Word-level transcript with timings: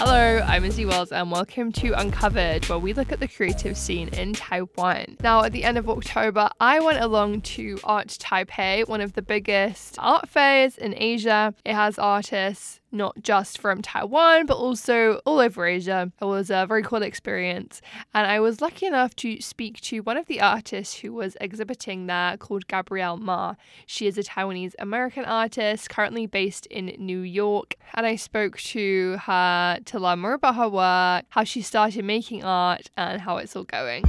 Hello, 0.00 0.38
I'm 0.46 0.64
Izzy 0.64 0.86
Wells, 0.86 1.10
and 1.10 1.28
welcome 1.28 1.72
to 1.72 1.92
Uncovered, 1.92 2.66
where 2.66 2.78
we 2.78 2.92
look 2.92 3.10
at 3.10 3.18
the 3.18 3.26
creative 3.26 3.76
scene 3.76 4.06
in 4.10 4.32
Taiwan. 4.32 5.16
Now, 5.24 5.42
at 5.42 5.50
the 5.50 5.64
end 5.64 5.76
of 5.76 5.90
October, 5.90 6.48
I 6.60 6.78
went 6.78 7.00
along 7.00 7.40
to 7.40 7.80
Art 7.82 8.06
Taipei, 8.06 8.86
one 8.86 9.00
of 9.00 9.14
the 9.14 9.22
biggest 9.22 9.96
art 9.98 10.28
fairs 10.28 10.78
in 10.78 10.94
Asia. 10.96 11.52
It 11.64 11.74
has 11.74 11.98
artists 11.98 12.78
not 12.90 13.22
just 13.22 13.58
from 13.58 13.82
Taiwan, 13.82 14.46
but 14.46 14.56
also 14.56 15.20
all 15.24 15.40
over 15.40 15.66
Asia. 15.66 16.10
It 16.20 16.24
was 16.24 16.50
a 16.50 16.66
very 16.66 16.82
cool 16.82 17.02
experience. 17.02 17.80
And 18.14 18.26
I 18.26 18.40
was 18.40 18.60
lucky 18.60 18.86
enough 18.86 19.14
to 19.16 19.40
speak 19.40 19.80
to 19.82 20.00
one 20.00 20.16
of 20.16 20.26
the 20.26 20.40
artists 20.40 21.00
who 21.00 21.12
was 21.12 21.36
exhibiting 21.40 22.06
there 22.06 22.36
called 22.36 22.66
Gabrielle 22.66 23.16
Mar. 23.16 23.56
She 23.86 24.06
is 24.06 24.18
a 24.18 24.22
Taiwanese 24.22 24.74
American 24.78 25.24
artist 25.24 25.90
currently 25.90 26.26
based 26.26 26.66
in 26.66 26.94
New 26.98 27.20
York. 27.20 27.74
And 27.94 28.06
I 28.06 28.16
spoke 28.16 28.58
to 28.58 29.18
her 29.24 29.78
to 29.84 29.98
learn 29.98 30.20
more 30.20 30.34
about 30.34 30.56
her 30.56 30.68
work, 30.68 31.24
how 31.30 31.44
she 31.44 31.62
started 31.62 32.04
making 32.04 32.44
art, 32.44 32.90
and 32.96 33.20
how 33.20 33.36
it's 33.38 33.54
all 33.56 33.64
going. 33.64 34.04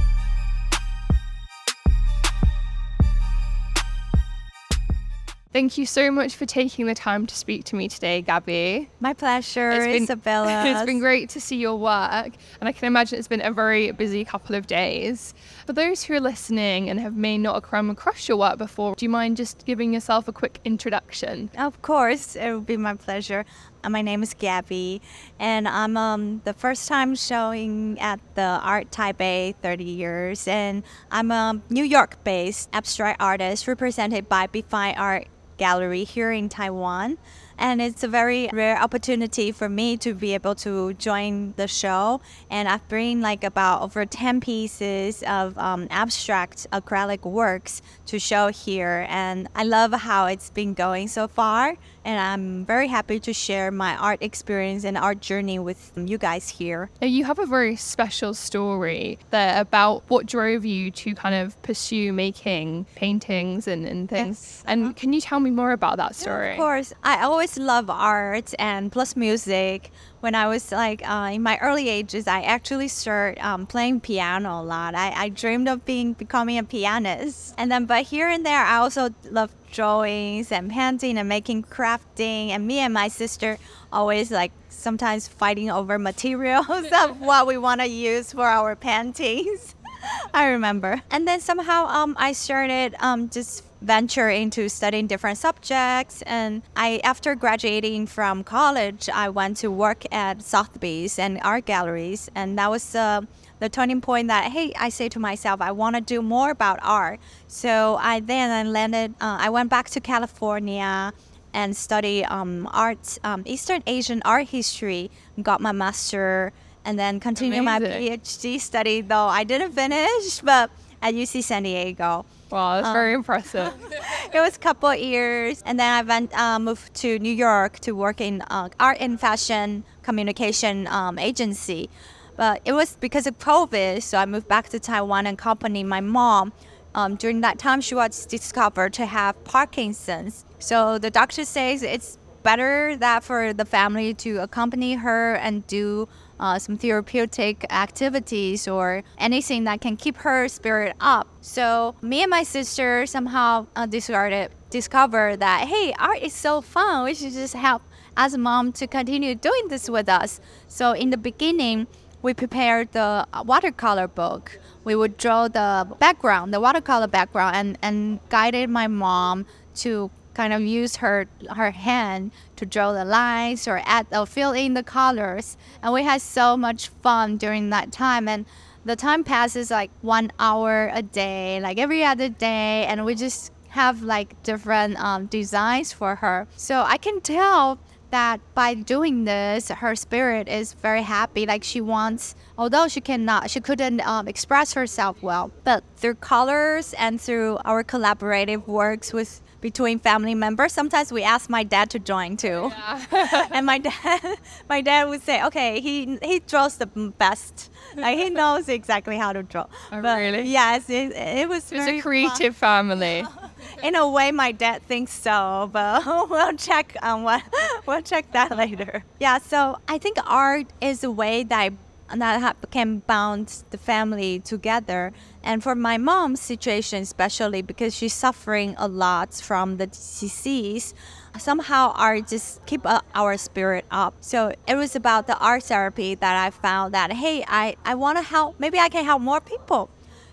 Thank 5.52 5.76
you 5.78 5.84
so 5.84 6.12
much 6.12 6.36
for 6.36 6.46
taking 6.46 6.86
the 6.86 6.94
time 6.94 7.26
to 7.26 7.34
speak 7.34 7.64
to 7.64 7.76
me 7.76 7.88
today, 7.88 8.22
Gabi. 8.22 8.86
My 9.00 9.14
pleasure, 9.14 9.70
It's 9.72 9.84
been- 9.86 10.02
Isabella. 10.04 10.62
It's 10.70 10.86
been 10.86 11.00
great 11.00 11.28
to 11.30 11.40
see 11.40 11.56
your 11.56 11.74
work, 11.76 12.30
and 12.60 12.68
I 12.68 12.70
can 12.70 12.86
imagine 12.86 13.18
it's 13.18 13.26
been 13.26 13.44
a 13.44 13.50
very 13.50 13.90
busy 13.90 14.24
couple 14.24 14.54
of 14.54 14.68
days. 14.68 15.34
For 15.66 15.72
those 15.72 16.04
who 16.04 16.14
are 16.14 16.20
listening 16.20 16.88
and 16.88 17.00
have 17.00 17.16
may 17.16 17.36
not 17.36 17.64
come 17.64 17.90
across 17.90 18.28
your 18.28 18.36
work 18.36 18.58
before, 18.58 18.94
do 18.94 19.04
you 19.04 19.10
mind 19.10 19.36
just 19.38 19.66
giving 19.66 19.92
yourself 19.92 20.28
a 20.28 20.32
quick 20.32 20.60
introduction? 20.64 21.50
Of 21.58 21.82
course, 21.82 22.36
it 22.36 22.52
would 22.54 22.66
be 22.66 22.76
my 22.76 22.94
pleasure. 22.94 23.44
Uh, 23.82 23.88
My 23.88 24.02
name 24.02 24.22
is 24.22 24.34
Gabi, 24.34 25.00
and 25.38 25.66
I'm 25.66 25.96
um, 25.96 26.42
the 26.44 26.52
first 26.52 26.86
time 26.86 27.14
showing 27.14 27.98
at 27.98 28.20
the 28.34 28.60
Art 28.62 28.90
Taipei 28.90 29.54
30 29.62 29.84
years, 29.84 30.46
and 30.46 30.82
I'm 31.10 31.30
a 31.30 31.62
New 31.70 31.84
York-based 31.84 32.68
abstract 32.74 33.22
artist 33.22 33.66
represented 33.66 34.28
by 34.28 34.48
Be 34.48 34.60
Fine 34.60 34.96
Art 34.96 35.28
Gallery 35.56 36.04
here 36.04 36.32
in 36.32 36.48
Taiwan. 36.48 37.18
And 37.58 37.82
it's 37.82 38.02
a 38.02 38.08
very 38.08 38.48
rare 38.54 38.80
opportunity 38.80 39.52
for 39.52 39.68
me 39.68 39.98
to 39.98 40.14
be 40.14 40.32
able 40.32 40.54
to 40.56 40.94
join 40.94 41.52
the 41.58 41.68
show. 41.68 42.22
And 42.48 42.66
I've 42.66 42.88
bring 42.88 43.20
like 43.20 43.44
about 43.44 43.82
over 43.82 44.06
10 44.06 44.40
pieces 44.40 45.22
of 45.24 45.58
um, 45.58 45.86
abstract 45.90 46.66
acrylic 46.72 47.22
works 47.22 47.82
to 48.06 48.18
show 48.18 48.48
here. 48.48 49.06
And 49.10 49.46
I 49.54 49.64
love 49.64 49.92
how 49.92 50.24
it's 50.24 50.48
been 50.48 50.72
going 50.72 51.08
so 51.08 51.28
far. 51.28 51.76
And 52.04 52.18
I'm 52.18 52.64
very 52.64 52.88
happy 52.88 53.20
to 53.20 53.32
share 53.32 53.70
my 53.70 53.96
art 53.96 54.22
experience 54.22 54.84
and 54.84 54.96
art 54.96 55.20
journey 55.20 55.58
with 55.58 55.92
you 55.96 56.18
guys 56.18 56.48
here. 56.48 56.90
Now, 57.00 57.08
you 57.08 57.24
have 57.24 57.38
a 57.38 57.46
very 57.46 57.76
special 57.76 58.34
story 58.34 59.18
there 59.30 59.60
about 59.60 60.02
what 60.08 60.26
drove 60.26 60.64
you 60.64 60.90
to 60.90 61.14
kind 61.14 61.34
of 61.34 61.60
pursue 61.62 62.12
making 62.12 62.86
paintings 62.94 63.68
and, 63.68 63.86
and 63.86 64.08
things. 64.08 64.28
Yes. 64.28 64.64
And 64.66 64.96
can 64.96 65.12
you 65.12 65.20
tell 65.20 65.40
me 65.40 65.50
more 65.50 65.72
about 65.72 65.98
that 65.98 66.14
story? 66.14 66.52
Of 66.52 66.56
course, 66.56 66.92
I 67.02 67.22
always 67.22 67.58
love 67.58 67.90
art 67.90 68.54
and 68.58 68.90
plus 68.90 69.16
music. 69.16 69.90
When 70.20 70.34
I 70.34 70.48
was 70.48 70.70
like 70.70 71.02
uh, 71.08 71.30
in 71.32 71.42
my 71.42 71.56
early 71.58 71.88
ages, 71.88 72.26
I 72.26 72.42
actually 72.42 72.88
started 72.88 73.42
um, 73.42 73.66
playing 73.66 74.00
piano 74.00 74.60
a 74.60 74.62
lot. 74.62 74.94
I, 74.94 75.12
I 75.12 75.28
dreamed 75.30 75.68
of 75.68 75.86
being 75.86 76.12
becoming 76.12 76.58
a 76.58 76.64
pianist, 76.64 77.54
and 77.56 77.72
then 77.72 77.86
but 77.86 78.04
here 78.04 78.28
and 78.28 78.44
there, 78.44 78.62
I 78.62 78.76
also 78.76 79.10
love 79.30 79.50
drawings 79.72 80.52
and 80.52 80.70
painting 80.70 81.16
and 81.16 81.28
making 81.28 81.62
crafting. 81.64 82.50
And 82.50 82.66
me 82.66 82.80
and 82.80 82.92
my 82.92 83.08
sister 83.08 83.56
always 83.92 84.30
like 84.30 84.52
sometimes 84.68 85.26
fighting 85.26 85.70
over 85.70 85.98
materials 85.98 86.68
of 86.92 87.20
what 87.20 87.46
we 87.46 87.56
want 87.56 87.80
to 87.80 87.86
use 87.86 88.32
for 88.32 88.46
our 88.46 88.76
paintings. 88.88 89.74
I 90.34 90.46
remember. 90.48 91.02
And 91.10 91.26
then 91.26 91.40
somehow 91.40 91.86
um, 91.86 92.16
I 92.18 92.32
started 92.32 92.94
um, 93.00 93.28
just 93.28 93.64
venture 93.80 94.28
into 94.28 94.68
studying 94.68 95.06
different 95.06 95.38
subjects. 95.38 96.22
And 96.22 96.62
I, 96.76 97.00
after 97.04 97.34
graduating 97.34 98.06
from 98.06 98.44
college, 98.44 99.08
I 99.12 99.28
went 99.28 99.56
to 99.58 99.70
work 99.70 100.04
at 100.12 100.42
Sotheby's 100.42 101.18
and 101.18 101.40
art 101.42 101.66
galleries. 101.66 102.30
And 102.34 102.58
that 102.58 102.70
was 102.70 102.94
uh, 102.94 103.22
the 103.58 103.68
turning 103.68 104.00
point 104.00 104.28
that, 104.28 104.52
hey, 104.52 104.72
I 104.78 104.88
say 104.88 105.08
to 105.10 105.18
myself, 105.18 105.60
I 105.60 105.72
want 105.72 105.96
to 105.96 106.02
do 106.02 106.22
more 106.22 106.50
about 106.50 106.78
art. 106.82 107.20
So 107.46 107.96
I 108.00 108.20
then 108.20 108.50
I 108.50 108.68
landed, 108.68 109.14
uh, 109.20 109.38
I 109.40 109.50
went 109.50 109.70
back 109.70 109.88
to 109.90 110.00
California 110.00 111.12
and 111.52 111.76
study 111.76 112.24
um, 112.24 112.68
art, 112.72 113.18
um, 113.24 113.42
Eastern 113.44 113.82
Asian 113.86 114.22
art 114.24 114.48
history, 114.48 115.10
got 115.42 115.60
my 115.60 115.72
master, 115.72 116.52
and 116.84 116.98
then 116.98 117.20
continue 117.20 117.62
my 117.62 117.80
PhD 117.80 118.60
study. 118.60 119.00
Though 119.00 119.26
I 119.26 119.44
didn't 119.44 119.72
finish, 119.72 120.40
but 120.40 120.70
at 121.02 121.14
UC 121.14 121.42
San 121.42 121.64
Diego, 121.64 122.24
Wow, 122.50 122.80
that's 122.80 122.92
very 122.92 123.14
impressive. 123.14 123.72
it 124.34 124.40
was 124.40 124.56
a 124.56 124.58
couple 124.58 124.88
of 124.88 124.98
years, 124.98 125.62
and 125.64 125.78
then 125.78 125.92
I 125.92 126.02
went 126.02 126.36
uh, 126.38 126.58
moved 126.58 126.94
to 126.94 127.18
New 127.18 127.32
York 127.32 127.78
to 127.80 127.92
work 127.92 128.20
in 128.20 128.42
uh, 128.42 128.68
art 128.78 128.98
and 129.00 129.20
fashion 129.20 129.84
communication 130.02 130.86
um, 130.88 131.18
agency. 131.18 131.88
But 132.36 132.62
it 132.64 132.72
was 132.72 132.96
because 132.96 133.26
of 133.26 133.38
COVID, 133.38 134.02
so 134.02 134.18
I 134.18 134.26
moved 134.26 134.48
back 134.48 134.68
to 134.70 134.80
Taiwan 134.80 135.26
and 135.26 135.38
accompanied 135.38 135.84
my 135.84 136.00
mom. 136.00 136.52
Um, 136.94 137.14
during 137.16 137.42
that 137.42 137.58
time, 137.58 137.80
she 137.80 137.94
was 137.94 138.26
discovered 138.26 138.92
to 138.94 139.06
have 139.06 139.42
Parkinson's. 139.44 140.44
So 140.58 140.98
the 140.98 141.10
doctor 141.10 141.44
says 141.44 141.82
it's 141.82 142.18
better 142.42 142.96
that 142.96 143.22
for 143.22 143.52
the 143.52 143.64
family 143.64 144.14
to 144.14 144.38
accompany 144.38 144.94
her 144.94 145.34
and 145.34 145.66
do 145.66 146.08
uh, 146.40 146.58
some 146.58 146.76
therapeutic 146.76 147.64
activities 147.70 148.66
or 148.66 149.04
anything 149.18 149.64
that 149.64 149.80
can 149.80 149.96
keep 149.96 150.16
her 150.16 150.48
spirit 150.48 150.96
up. 150.98 151.28
So 151.40 151.94
me 152.02 152.22
and 152.22 152.30
my 152.30 152.42
sister 152.42 153.06
somehow 153.06 153.66
uh, 153.76 153.86
discarded, 153.86 154.50
discovered 154.70 155.40
that 155.40 155.68
hey, 155.68 155.94
art 155.98 156.18
is 156.22 156.32
so 156.32 156.60
fun. 156.60 157.04
We 157.04 157.14
should 157.14 157.32
just 157.32 157.54
help 157.54 157.82
as 158.16 158.34
a 158.34 158.38
mom 158.38 158.72
to 158.72 158.86
continue 158.86 159.34
doing 159.34 159.68
this 159.68 159.88
with 159.88 160.08
us. 160.08 160.40
So 160.66 160.92
in 160.92 161.10
the 161.10 161.16
beginning, 161.16 161.86
we 162.22 162.34
prepared 162.34 162.92
the 162.92 163.26
watercolor 163.44 164.08
book. 164.08 164.58
We 164.84 164.94
would 164.94 165.16
draw 165.16 165.48
the 165.48 165.88
background, 165.98 166.52
the 166.52 166.60
watercolor 166.60 167.06
background, 167.06 167.56
and, 167.56 167.78
and 167.82 168.20
guided 168.28 168.68
my 168.68 168.88
mom 168.88 169.46
to 169.76 170.10
kind 170.34 170.52
of 170.52 170.62
use 170.62 170.96
her 170.96 171.26
her 171.56 171.70
hand 171.70 172.32
to 172.56 172.66
draw 172.66 172.92
the 172.92 173.04
lines 173.04 173.66
or 173.66 173.82
add 173.84 174.06
or 174.12 174.26
fill 174.26 174.52
in 174.52 174.74
the 174.74 174.82
colors. 174.82 175.56
And 175.82 175.92
we 175.92 176.02
had 176.02 176.22
so 176.22 176.56
much 176.56 176.88
fun 176.88 177.36
during 177.36 177.70
that 177.70 177.92
time. 177.92 178.28
And 178.28 178.46
the 178.84 178.96
time 178.96 179.24
passes 179.24 179.70
like 179.70 179.90
one 180.00 180.32
hour 180.38 180.90
a 180.92 181.02
day, 181.02 181.60
like 181.60 181.78
every 181.78 182.04
other 182.04 182.28
day, 182.28 182.86
and 182.86 183.04
we 183.04 183.14
just 183.14 183.52
have 183.68 184.02
like 184.02 184.42
different 184.42 184.98
um, 184.98 185.26
designs 185.26 185.92
for 185.92 186.16
her. 186.16 186.46
So 186.56 186.82
I 186.86 186.96
can 186.96 187.20
tell 187.20 187.78
that 188.10 188.40
by 188.54 188.74
doing 188.74 189.24
this, 189.24 189.68
her 189.68 189.94
spirit 189.94 190.48
is 190.48 190.72
very 190.72 191.02
happy. 191.02 191.46
Like 191.46 191.62
she 191.62 191.80
wants, 191.80 192.34
although 192.58 192.88
she 192.88 193.00
cannot, 193.00 193.50
she 193.50 193.60
couldn't 193.60 194.00
um, 194.00 194.26
express 194.26 194.74
herself 194.74 195.22
well, 195.22 195.52
but 195.64 195.84
through 195.96 196.16
colors 196.16 196.92
and 196.98 197.20
through 197.20 197.58
our 197.64 197.84
collaborative 197.84 198.66
works 198.66 199.12
with 199.12 199.42
between 199.60 199.98
family 199.98 200.34
members, 200.34 200.72
sometimes 200.72 201.12
we 201.12 201.22
ask 201.22 201.50
my 201.50 201.62
dad 201.62 201.90
to 201.90 201.98
join 201.98 202.36
too. 202.36 202.72
and 203.52 203.66
my 203.66 203.78
dad, 203.78 204.38
my 204.68 204.80
dad 204.80 205.08
would 205.08 205.22
say, 205.22 205.44
"Okay, 205.44 205.80
he 205.80 206.18
he 206.22 206.40
draws 206.40 206.76
the 206.78 206.86
best. 206.86 207.70
Like 207.96 208.18
he 208.18 208.30
knows 208.30 208.68
exactly 208.68 209.16
how 209.16 209.32
to 209.32 209.42
draw." 209.42 209.66
Oh, 209.92 210.02
but 210.02 210.18
really? 210.18 210.42
Yes, 210.48 210.88
it, 210.88 211.12
it 211.12 211.48
was. 211.48 211.70
It 211.70 211.76
was 211.76 211.84
very 211.84 211.98
a 211.98 212.02
fun. 212.02 212.10
creative 212.10 212.56
family. 212.56 213.24
In 213.82 213.94
a 213.94 214.08
way, 214.08 214.32
my 214.32 214.52
dad 214.52 214.82
thinks 214.86 215.12
so, 215.12 215.68
but 215.72 216.04
we'll 216.30 216.56
check 216.56 216.96
um, 217.02 217.10
on 217.10 217.22
what 217.24 217.42
we'll 217.86 218.02
check 218.02 218.32
that 218.32 218.56
later. 218.56 219.04
Yeah, 219.18 219.38
so 219.38 219.78
I 219.88 219.98
think 219.98 220.18
art 220.26 220.66
is 220.80 221.04
a 221.04 221.10
way 221.10 221.44
that 221.44 221.58
I, 221.58 221.70
that 222.18 222.40
ha- 222.40 222.54
can 222.70 222.98
bound 223.06 223.64
the 223.70 223.78
family 223.78 224.40
together. 224.40 225.12
And 225.42 225.62
for 225.62 225.74
my 225.74 225.96
mom's 225.96 226.40
situation, 226.40 227.02
especially 227.02 227.62
because 227.62 227.94
she's 227.94 228.12
suffering 228.12 228.74
a 228.78 228.88
lot 228.88 229.34
from 229.34 229.76
the 229.76 229.86
disease, 229.86 230.94
somehow 231.38 231.92
art 231.94 232.28
just 232.28 232.64
keep 232.66 232.84
uh, 232.84 233.00
our 233.14 233.36
spirit 233.36 233.84
up. 233.90 234.14
So 234.20 234.52
it 234.66 234.74
was 234.74 234.96
about 234.96 235.26
the 235.26 235.38
art 235.38 235.62
therapy 235.64 236.14
that 236.14 236.36
I 236.36 236.50
found 236.50 236.94
that 236.94 237.12
hey, 237.12 237.44
I 237.46 237.76
I 237.84 237.94
want 237.94 238.18
to 238.18 238.24
help. 238.24 238.58
Maybe 238.58 238.78
I 238.78 238.88
can 238.88 239.04
help 239.04 239.22
more 239.22 239.40
people. 239.40 239.90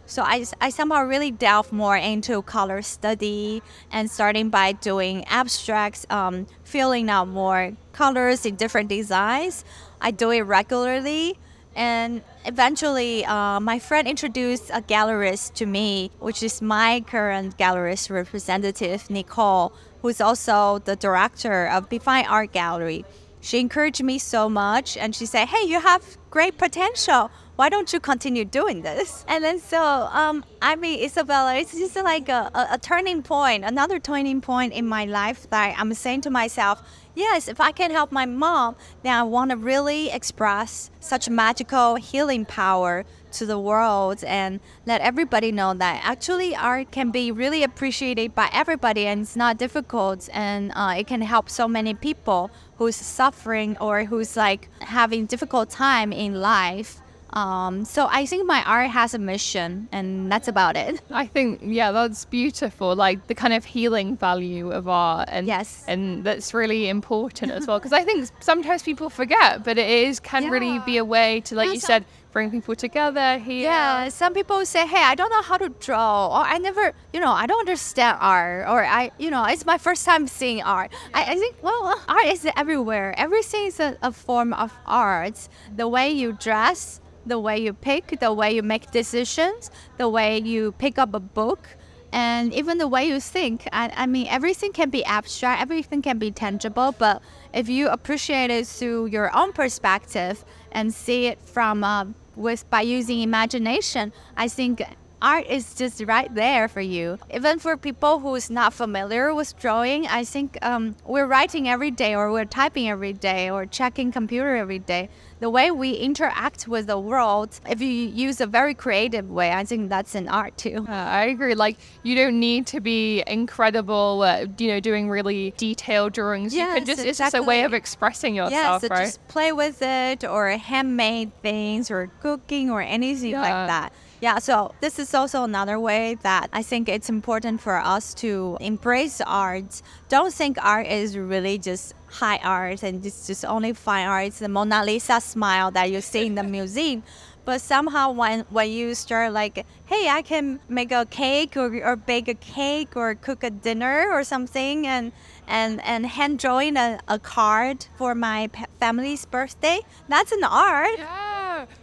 So 0.10 0.24
I, 0.24 0.46
I 0.62 0.70
somehow 0.70 1.04
really 1.04 1.32
delve 1.32 1.74
more 1.74 1.98
into 1.98 2.42
color 2.42 2.82
study 2.82 3.62
and 3.92 4.10
starting 4.10 4.50
by 4.50 4.72
doing 4.72 5.26
abstracts, 5.26 6.06
um, 6.10 6.48
filling 6.64 7.10
out 7.10 7.28
more 7.28 7.74
colors 7.92 8.46
in 8.46 8.56
different 8.56 8.88
designs. 8.88 9.66
I 10.00 10.12
do 10.12 10.32
it 10.32 10.42
regularly. 10.42 11.38
And 11.78 12.24
eventually, 12.44 13.24
uh, 13.24 13.60
my 13.60 13.78
friend 13.78 14.08
introduced 14.08 14.72
a 14.72 14.82
gallerist 14.82 15.54
to 15.54 15.68
me, 15.68 16.10
which 16.18 16.42
is 16.42 16.60
my 16.60 17.04
current 17.06 17.56
gallerist 17.56 18.10
representative, 18.10 19.12
Nicole, 19.12 19.72
who's 20.02 20.20
also 20.20 20.80
the 20.80 20.96
director 20.96 21.68
of 21.68 21.88
Define 21.88 22.26
Art 22.26 22.52
Gallery. 22.52 23.06
She 23.42 23.60
encouraged 23.60 24.04
me 24.04 24.20
so 24.20 24.50
much 24.50 24.98
and 24.98 25.16
she 25.16 25.26
said, 25.26 25.48
Hey, 25.48 25.68
you 25.68 25.80
have 25.80 26.18
great 26.30 26.58
potential. 26.58 27.32
Why 27.56 27.70
don't 27.70 27.92
you 27.92 28.00
continue 28.00 28.46
doing 28.46 28.84
this? 28.84 29.26
And 29.28 29.44
then 29.44 29.60
so, 29.60 29.82
um, 29.82 30.46
I 30.62 30.76
mean, 30.76 31.04
Isabella, 31.04 31.56
it's 31.56 31.72
just 31.72 31.96
like 31.96 32.30
a, 32.30 32.52
a, 32.54 32.68
a 32.74 32.78
turning 32.78 33.24
point, 33.24 33.64
another 33.64 34.00
turning 34.00 34.42
point 34.42 34.74
in 34.74 34.88
my 34.88 35.06
life 35.06 35.50
that 35.50 35.76
I'm 35.78 35.94
saying 35.96 36.22
to 36.22 36.30
myself, 36.30 36.84
yes, 37.16 37.48
if 37.48 37.60
I 37.60 37.72
can 37.72 37.90
help 37.90 38.12
my 38.12 38.26
mom, 38.26 38.76
then 39.02 39.14
I 39.16 39.24
want 39.24 39.50
to 39.52 39.58
really 39.58 40.12
express 40.12 40.92
such 41.00 41.30
magical 41.30 41.96
healing 41.96 42.46
power 42.46 43.06
to 43.40 43.46
the 43.46 43.60
world 43.60 44.24
and 44.24 44.60
let 44.86 45.00
everybody 45.02 45.52
know 45.52 45.74
that 45.74 46.02
actually 46.04 46.56
art 46.56 46.92
can 46.92 47.12
be 47.12 47.32
really 47.32 47.64
appreciated 47.64 48.34
by 48.36 48.50
everybody 48.54 49.06
and 49.08 49.22
it's 49.22 49.36
not 49.36 49.58
difficult 49.58 50.30
and 50.34 50.72
uh, 50.76 50.94
it 50.98 51.08
can 51.08 51.22
help 51.22 51.50
so 51.50 51.68
many 51.68 51.94
people 51.94 52.50
who's 52.78 52.96
suffering 52.96 53.78
or 53.80 54.06
who's 54.06 54.36
like 54.38 54.70
having 54.82 55.26
difficult 55.26 55.70
time 55.70 56.12
in 56.14 56.42
life. 56.42 57.02
Um, 57.34 57.84
so 57.84 58.08
I 58.10 58.26
think 58.26 58.48
my 58.48 58.64
art 58.64 58.90
has 58.92 59.14
a 59.14 59.20
mission, 59.20 59.90
and 59.92 60.32
that's 60.32 60.48
about 60.48 60.78
it. 60.78 61.02
I 61.12 61.26
think 61.28 61.60
yeah, 61.62 61.92
that's 61.92 62.24
beautiful. 62.24 62.96
Like 62.96 63.28
the 63.28 63.36
kind 63.36 63.54
of 63.54 63.66
healing 63.66 64.16
value 64.16 64.72
of 64.72 64.88
art, 64.88 65.28
and 65.30 65.46
Yes. 65.46 65.84
and 65.90 66.24
that's 66.24 66.54
really 66.54 66.88
important 66.88 67.52
as 67.52 67.68
well. 67.68 67.80
Because 67.80 67.92
I 67.92 68.04
think 68.06 68.30
sometimes 68.40 68.82
people 68.82 69.10
forget, 69.10 69.64
but 69.66 69.78
it 69.78 69.90
is 69.90 70.22
can 70.22 70.50
really 70.50 70.80
be 70.80 70.96
a 70.98 71.06
way 71.06 71.42
to, 71.42 71.56
like 71.56 71.68
Yeah, 71.68 71.74
you 71.74 71.80
so- 71.82 71.88
said, 71.88 72.06
bring 72.32 72.52
people 72.52 72.76
together 72.76 73.38
here. 73.38 73.64
Yeah, 73.64 74.10
some 74.10 74.34
people 74.34 74.66
say, 74.66 74.86
"Hey, 74.86 75.04
I 75.04 75.16
don't 75.16 75.30
know 75.30 75.42
how 75.42 75.58
to 75.58 75.70
draw," 75.70 76.28
or 76.28 76.46
"I 76.46 76.58
never, 76.58 76.94
you 77.14 77.20
know, 77.20 77.32
I 77.32 77.46
don't 77.48 77.60
understand 77.60 78.18
art," 78.22 78.68
or 78.68 78.86
"I, 78.86 79.12
you 79.18 79.30
know, 79.30 79.44
it's 79.46 79.66
my 79.66 79.78
first 79.78 80.06
time 80.06 80.28
seeing 80.28 80.62
art." 80.62 80.92
I, 81.14 81.24
I 81.34 81.36
think, 81.36 81.56
well, 81.62 82.00
art 82.08 82.26
is 82.26 82.48
everywhere. 82.56 83.14
Everything 83.18 83.66
is 83.66 83.80
a, 83.80 83.98
a 84.02 84.12
form 84.12 84.54
of 84.54 84.74
art. 84.86 85.48
The 85.76 85.88
way 85.88 86.12
you 86.12 86.34
dress, 86.34 87.02
the 87.26 87.40
way 87.40 87.58
you 87.58 87.74
pick, 87.74 88.20
the 88.20 88.34
way 88.34 88.56
you 88.56 88.64
make 88.64 88.92
decisions, 88.92 89.72
the 89.98 90.10
way 90.10 90.40
you 90.40 90.74
pick 90.74 90.98
up 90.98 91.14
a 91.14 91.20
book. 91.20 91.70
And 92.14 92.54
even 92.54 92.78
the 92.78 92.88
way 92.88 93.06
you 93.06 93.20
think, 93.20 93.68
I, 93.74 93.92
I 93.94 94.06
mean, 94.06 94.28
everything 94.28 94.72
can 94.72 94.90
be 94.90 95.04
abstract, 95.04 95.62
everything 95.62 96.02
can 96.02 96.18
be 96.18 96.32
tangible, 96.32 96.96
but 96.98 97.22
if 97.54 97.68
you 97.68 97.90
appreciate 97.90 98.50
it 98.50 98.66
through 98.66 99.08
your 99.08 99.36
own 99.36 99.52
perspective 99.52 100.46
and 100.78 100.94
see 100.94 101.26
it 101.26 101.40
from 101.42 101.84
uh, 101.84 102.06
with 102.36 102.70
by 102.70 102.82
using 102.82 103.20
imagination, 103.22 104.14
I 104.38 104.48
think 104.48 104.84
art 105.22 105.46
is 105.48 105.74
just 105.74 106.02
right 106.06 106.34
there 106.34 106.68
for 106.68 106.82
you. 106.82 107.18
Even 107.34 107.60
for 107.60 107.76
people 107.78 108.20
who's 108.20 108.50
not 108.50 108.74
familiar 108.74 109.34
with 109.34 109.58
drawing, 109.60 110.08
I 110.08 110.24
think 110.24 110.58
um, 110.62 110.96
we're 111.06 111.26
writing 111.26 111.68
every 111.68 111.92
day, 111.92 112.16
or 112.16 112.32
we're 112.32 112.46
typing 112.46 112.90
every 112.90 113.14
day, 113.14 113.50
or 113.50 113.66
checking 113.66 114.12
computer 114.12 114.56
every 114.56 114.80
day. 114.80 115.10
The 115.40 115.50
way 115.52 115.70
we 115.70 115.92
interact 115.94 116.68
with 116.68 116.88
the 116.88 116.98
world, 117.00 117.60
if 117.70 117.80
you 117.80 117.88
use 117.88 118.42
a 118.42 118.48
very 118.48 118.74
creative 118.74 119.30
way, 119.30 119.52
I 119.52 119.66
think 119.66 119.90
that's 119.90 120.16
an 120.16 120.28
art 120.28 120.58
too. 120.58 120.86
Uh, 120.90 120.92
I 120.92 121.26
agree. 121.26 121.54
Like 121.54 121.78
you 122.02 122.16
don't 122.16 122.40
need 122.40 122.66
to 122.68 122.80
be 122.82 123.24
incredible, 123.28 124.24
uh, 124.24 124.46
you 124.58 124.68
know, 124.70 124.80
doing 124.80 125.10
really 125.10 125.54
detailed 125.58 126.14
drawings. 126.14 126.56
you 126.56 126.66
can 126.66 126.78
Yes, 126.78 126.88
just 126.88 127.06
it's 127.06 127.18
just 127.20 127.36
a 127.36 127.44
way 127.44 127.64
of 127.64 127.74
expressing 127.74 128.36
Yes, 128.36 128.52
yourself, 128.52 128.82
so 128.82 128.88
right? 128.90 129.06
just 129.06 129.28
play 129.28 129.52
with 129.52 129.82
it 129.82 130.24
or 130.24 130.50
handmade 130.50 131.32
things 131.42 131.92
or 131.92 132.08
cooking 132.22 132.70
or 132.72 132.82
anything 132.82 133.32
Yeah. 133.32 133.42
like 133.42 133.68
that. 133.68 133.94
Yeah, 134.20 134.40
so 134.40 134.74
this 134.82 134.98
is 134.98 135.14
also 135.14 135.44
another 135.44 135.80
way 135.80 136.16
that 136.24 136.50
I 136.52 136.64
think 136.64 136.90
it's 136.90 137.08
important 137.08 137.62
for 137.62 137.78
us 137.78 138.16
to 138.16 138.58
embrace 138.60 139.22
art. 139.22 139.82
Don't 140.10 140.34
think 140.34 140.58
art 140.64 140.88
is 140.88 141.16
really 141.16 141.60
just 141.60 141.94
high 142.08 142.38
art 142.38 142.82
and 142.82 143.06
it's 143.06 143.28
just 143.28 143.46
only 143.46 143.74
fine 143.74 144.08
art. 144.08 144.28
It's 144.28 144.40
the 144.40 144.50
Mona 144.50 144.84
Lisa 144.84 145.22
smile 145.22 145.70
that 145.72 145.92
you 145.92 146.02
see 146.02 146.26
in 146.26 146.36
the 146.36 146.44
museum. 146.58 147.04
But 147.46 147.62
somehow 147.62 148.12
when, 148.12 148.42
when 148.50 148.70
you 148.72 148.96
start 148.96 149.34
like, 149.34 149.66
hey, 149.86 150.10
I 150.10 150.22
can 150.22 150.60
make 150.68 150.92
a 150.92 151.06
cake 151.06 151.56
or, 151.56 151.74
or 151.82 151.96
bake 151.96 152.28
a 152.28 152.34
cake 152.34 152.98
or 152.98 153.14
cook 153.16 153.44
a 153.44 153.52
dinner 153.52 154.10
or 154.12 154.24
something 154.24 154.86
and 154.88 155.12
and, 155.48 155.82
and 155.86 156.06
hand 156.06 156.40
drawing 156.40 156.76
a, 156.76 157.00
a 157.08 157.20
card 157.20 157.86
for 157.98 158.14
my 158.14 158.50
family's 158.82 159.26
birthday, 159.26 159.80
that's 160.10 160.34
an 160.34 160.44
art. 160.44 160.98
Yeah. 160.98 161.27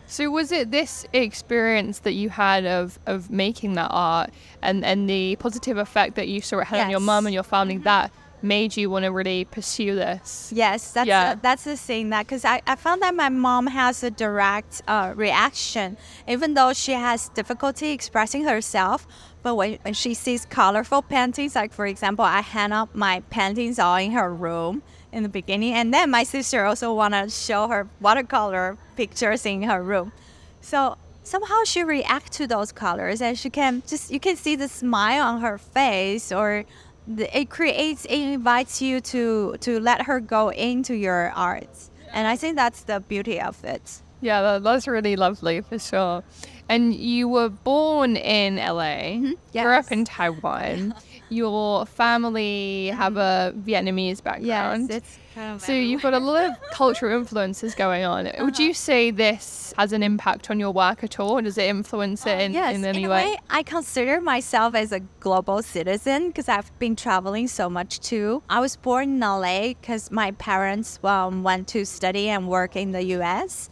So 0.07 0.31
was 0.31 0.53
it 0.53 0.71
this 0.71 1.07
experience 1.13 2.01
that 2.01 2.13
you 2.13 2.29
had 2.31 2.67
of, 2.67 2.99
of 3.07 3.31
making 3.31 3.75
that 3.75 3.89
art 3.91 4.31
and, 4.63 4.85
and 4.85 5.09
the 5.09 5.37
positive 5.37 5.77
effect 5.79 6.15
that 6.17 6.29
you 6.29 6.41
saw 6.41 6.59
it 6.59 6.67
had 6.69 6.81
on 6.85 6.91
your 6.91 7.01
Mm-hmm. 7.01 7.07
mum 7.07 7.27
and 7.27 7.35
your 7.35 7.43
family 7.43 7.79
that 7.79 8.13
made 8.43 8.77
you 8.77 8.91
want 8.91 9.05
to 9.07 9.11
really 9.11 9.47
pursue 9.47 9.95
this? 9.95 10.53
Yes, 10.55 10.93
that's 10.93 11.09
Yeah. 11.09 11.31
uh, 11.31 11.37
that's 11.41 11.65
the 11.65 11.77
thing 11.79 12.11
that 12.11 12.27
because 12.27 12.45
I, 12.45 12.61
I 12.67 12.77
found 12.77 13.01
that 13.03 13.15
my 13.15 13.31
mom 13.31 13.69
has 13.69 14.03
a 14.05 14.11
direct 14.11 14.83
uh, 14.87 15.15
reaction, 15.17 15.97
even 16.29 16.53
though 16.55 16.75
she 16.75 16.93
has 16.93 17.31
difficulty 17.31 17.91
expressing 17.93 18.45
herself. 18.45 19.07
But 19.45 19.57
when, 19.57 19.79
when 19.83 19.93
she 19.93 20.15
sees 20.15 20.47
colorful 20.47 21.03
paintings, 21.03 21.55
like 21.55 21.73
for 21.73 21.87
example, 21.87 22.25
I 22.25 22.41
hang 22.41 22.73
up 22.73 22.95
my 22.95 23.21
paintings 23.29 23.79
all 23.79 23.97
in 23.97 24.13
her 24.13 24.35
room 24.35 24.83
in 25.13 25.23
the 25.23 25.29
beginning, 25.29 25.75
and 25.75 25.93
then 25.93 26.11
my 26.11 26.25
sister 26.25 26.65
also 26.65 26.95
wanna 26.95 27.29
show 27.29 27.69
her 27.69 27.87
watercolor 28.01 28.79
pictures 28.97 29.45
in 29.45 29.63
her 29.65 29.83
room. 29.83 30.13
So 30.63 30.97
somehow 31.23 31.65
she 31.65 31.85
reacts 31.85 32.39
to 32.39 32.47
those 32.47 32.73
colors, 32.73 33.21
and 33.21 33.39
she 33.39 33.51
can 33.51 33.83
just 33.87 34.11
you 34.11 34.19
can 34.19 34.37
see 34.37 34.57
the 34.57 34.67
smile 34.67 35.23
on 35.23 35.43
her 35.43 35.59
face, 35.59 36.33
or 36.33 36.65
the, 37.07 37.27
it 37.39 37.51
creates 37.51 38.07
it 38.07 38.19
invites 38.19 38.81
you 38.81 39.03
to 39.13 39.57
to 39.61 39.79
let 39.79 40.07
her 40.07 40.21
go 40.21 40.49
into 40.53 40.95
your 40.95 41.33
art, 41.37 41.69
and 42.15 42.27
I 42.27 42.37
think 42.37 42.57
that's 42.57 42.81
the 42.85 42.99
beauty 42.99 43.39
of 43.43 43.63
it. 43.63 44.01
Yeah, 44.23 44.41
that, 44.41 44.63
that's 44.63 44.89
really 44.89 45.17
lovely 45.17 45.61
for 45.61 45.79
sure. 45.79 46.25
And 46.69 46.95
you 46.95 47.29
were 47.29 47.51
born 47.51 48.17
in 48.17 48.57
LA, 48.57 49.19
grew 49.19 49.21
up 49.21 49.21
Mm-hmm. 49.23 49.33
Yes. 49.53 49.91
in 49.91 50.05
Taiwan. 50.05 50.95
Your 51.31 51.85
family 51.87 52.89
have 52.89 53.17
a 53.17 53.55
Vietnamese 53.67 54.23
background. 54.23 54.91
it's 54.91 55.19
kind 55.35 55.55
of 55.57 55.63
So 55.63 55.73
you've 55.73 56.03
got 56.03 56.13
a 56.15 56.19
lot 56.19 56.45
of 56.45 56.53
cultural 56.73 57.19
influences 57.19 57.75
going 57.75 58.05
on. 58.05 58.25
Would 58.27 58.35
Uh-huh. 58.37 58.63
you 58.63 58.75
say 58.75 59.11
this 59.11 59.73
has 59.77 59.93
an 59.93 60.03
impact 60.03 60.51
on 60.51 60.61
your 60.61 60.71
work 60.71 61.03
at 61.03 61.19
all? 61.19 61.41
Does 61.41 61.59
it 61.59 61.65
influence 61.65 62.25
it 62.27 62.39
in, 62.41 62.53
yes, 62.53 62.75
in 62.77 62.85
any 62.85 63.05
a 63.05 63.09
way? 63.09 63.25
way, 63.33 63.37
I 63.51 63.63
consider 63.63 64.21
myself 64.21 64.75
as 64.75 64.93
a 64.93 65.01
global 65.21 65.63
citizen 65.63 66.29
because 66.29 66.49
I've 66.49 66.71
been 66.79 66.95
traveling 66.95 67.49
so 67.49 67.69
much 67.69 68.01
too. 68.01 68.43
I 68.49 68.61
was 68.61 68.77
born 68.77 69.05
in 69.15 69.21
LA 69.21 69.69
because 69.69 70.11
my 70.11 70.31
parents 70.33 70.99
um, 71.03 71.43
went 71.43 71.69
to 71.69 71.85
study 71.85 72.29
and 72.29 72.49
work 72.49 72.77
in 72.77 72.93
the 72.93 73.03
U.S. 73.17 73.71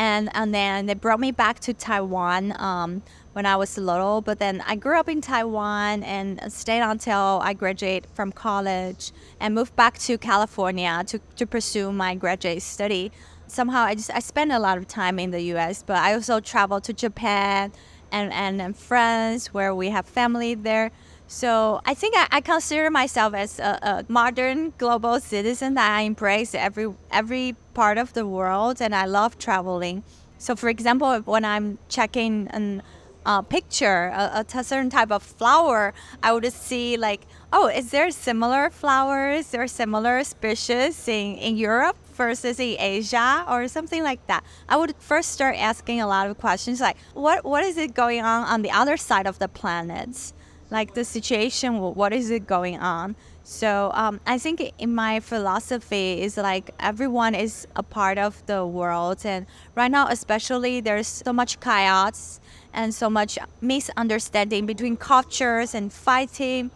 And, 0.00 0.30
and 0.32 0.54
then 0.54 0.86
they 0.86 0.94
brought 0.94 1.20
me 1.20 1.30
back 1.30 1.60
to 1.60 1.74
Taiwan 1.74 2.58
um, 2.58 3.02
when 3.34 3.44
I 3.44 3.56
was 3.56 3.76
little. 3.76 4.22
But 4.22 4.38
then 4.38 4.64
I 4.66 4.74
grew 4.74 4.98
up 4.98 5.10
in 5.10 5.20
Taiwan 5.20 6.02
and 6.04 6.40
stayed 6.50 6.80
until 6.80 7.38
I 7.42 7.52
graduated 7.52 8.08
from 8.14 8.32
college 8.32 9.12
and 9.38 9.54
moved 9.54 9.76
back 9.76 9.98
to 9.98 10.16
California 10.16 11.04
to, 11.08 11.20
to 11.36 11.46
pursue 11.46 11.92
my 11.92 12.14
graduate 12.14 12.62
study. 12.62 13.12
Somehow 13.46 13.82
I 13.82 13.94
just 13.94 14.10
I 14.10 14.20
spent 14.20 14.52
a 14.52 14.58
lot 14.58 14.78
of 14.78 14.88
time 14.88 15.18
in 15.18 15.32
the 15.32 15.42
U.S., 15.54 15.84
but 15.86 15.96
I 15.96 16.14
also 16.14 16.40
traveled 16.40 16.84
to 16.84 16.94
Japan 16.94 17.70
and, 18.10 18.32
and, 18.32 18.62
and 18.62 18.74
France 18.74 19.52
where 19.52 19.74
we 19.74 19.90
have 19.90 20.06
family 20.06 20.54
there. 20.54 20.92
So 21.32 21.80
I 21.86 21.94
think 21.94 22.16
I, 22.16 22.26
I 22.32 22.40
consider 22.40 22.90
myself 22.90 23.34
as 23.34 23.60
a, 23.60 23.78
a 23.82 24.04
modern 24.08 24.72
global 24.78 25.20
citizen 25.20 25.74
that 25.74 25.88
I 25.88 26.00
embrace 26.00 26.56
every 26.56 26.92
every 27.12 27.54
part 27.72 27.98
of 27.98 28.14
the 28.14 28.26
world 28.26 28.82
and 28.82 28.92
I 28.92 29.06
love 29.06 29.38
traveling. 29.38 30.02
So 30.38 30.56
for 30.56 30.68
example, 30.68 31.20
when 31.20 31.44
I'm 31.44 31.78
checking 31.88 32.48
an 32.48 32.82
uh, 33.24 33.42
picture, 33.42 34.10
a 34.12 34.44
certain 34.44 34.90
type 34.90 35.12
of 35.12 35.22
flower, 35.22 35.94
I 36.20 36.32
would 36.32 36.52
see 36.52 36.96
like, 36.96 37.20
oh, 37.52 37.68
is 37.68 37.92
there 37.92 38.10
similar 38.10 38.68
flowers 38.68 39.54
or 39.54 39.68
similar 39.68 40.24
species 40.24 41.06
in, 41.06 41.36
in 41.36 41.56
Europe 41.56 41.96
versus 42.12 42.58
in 42.58 42.74
Asia 42.80 43.44
or 43.48 43.68
something 43.68 44.02
like 44.02 44.26
that? 44.26 44.42
I 44.68 44.76
would 44.76 44.96
first 44.98 45.30
start 45.30 45.54
asking 45.56 46.00
a 46.00 46.08
lot 46.08 46.28
of 46.28 46.38
questions 46.38 46.80
like, 46.80 46.96
what 47.14 47.44
what 47.44 47.62
is 47.62 47.76
it 47.76 47.94
going 47.94 48.22
on 48.22 48.42
on 48.42 48.62
the 48.62 48.72
other 48.72 48.96
side 48.96 49.28
of 49.28 49.38
the 49.38 49.46
planet? 49.46 50.32
Like 50.70 50.94
the 50.94 51.04
situation, 51.04 51.78
what 51.78 52.12
is 52.12 52.30
it 52.30 52.46
going 52.46 52.78
on? 52.78 53.16
So 53.42 53.90
um, 53.94 54.20
I 54.26 54.38
think 54.38 54.72
in 54.78 54.94
my 54.94 55.18
philosophy 55.18 56.22
is 56.22 56.36
like 56.36 56.70
everyone 56.78 57.34
is 57.34 57.66
a 57.74 57.82
part 57.82 58.18
of 58.18 58.44
the 58.46 58.64
world, 58.64 59.22
and 59.24 59.46
right 59.74 59.90
now 59.90 60.06
especially 60.06 60.80
there's 60.80 61.08
so 61.08 61.32
much 61.32 61.58
chaos 61.58 62.38
and 62.72 62.94
so 62.94 63.10
much 63.10 63.38
misunderstanding 63.60 64.66
between 64.66 64.96
cultures 64.96 65.74
and 65.74 65.92
fighting. 65.92 66.70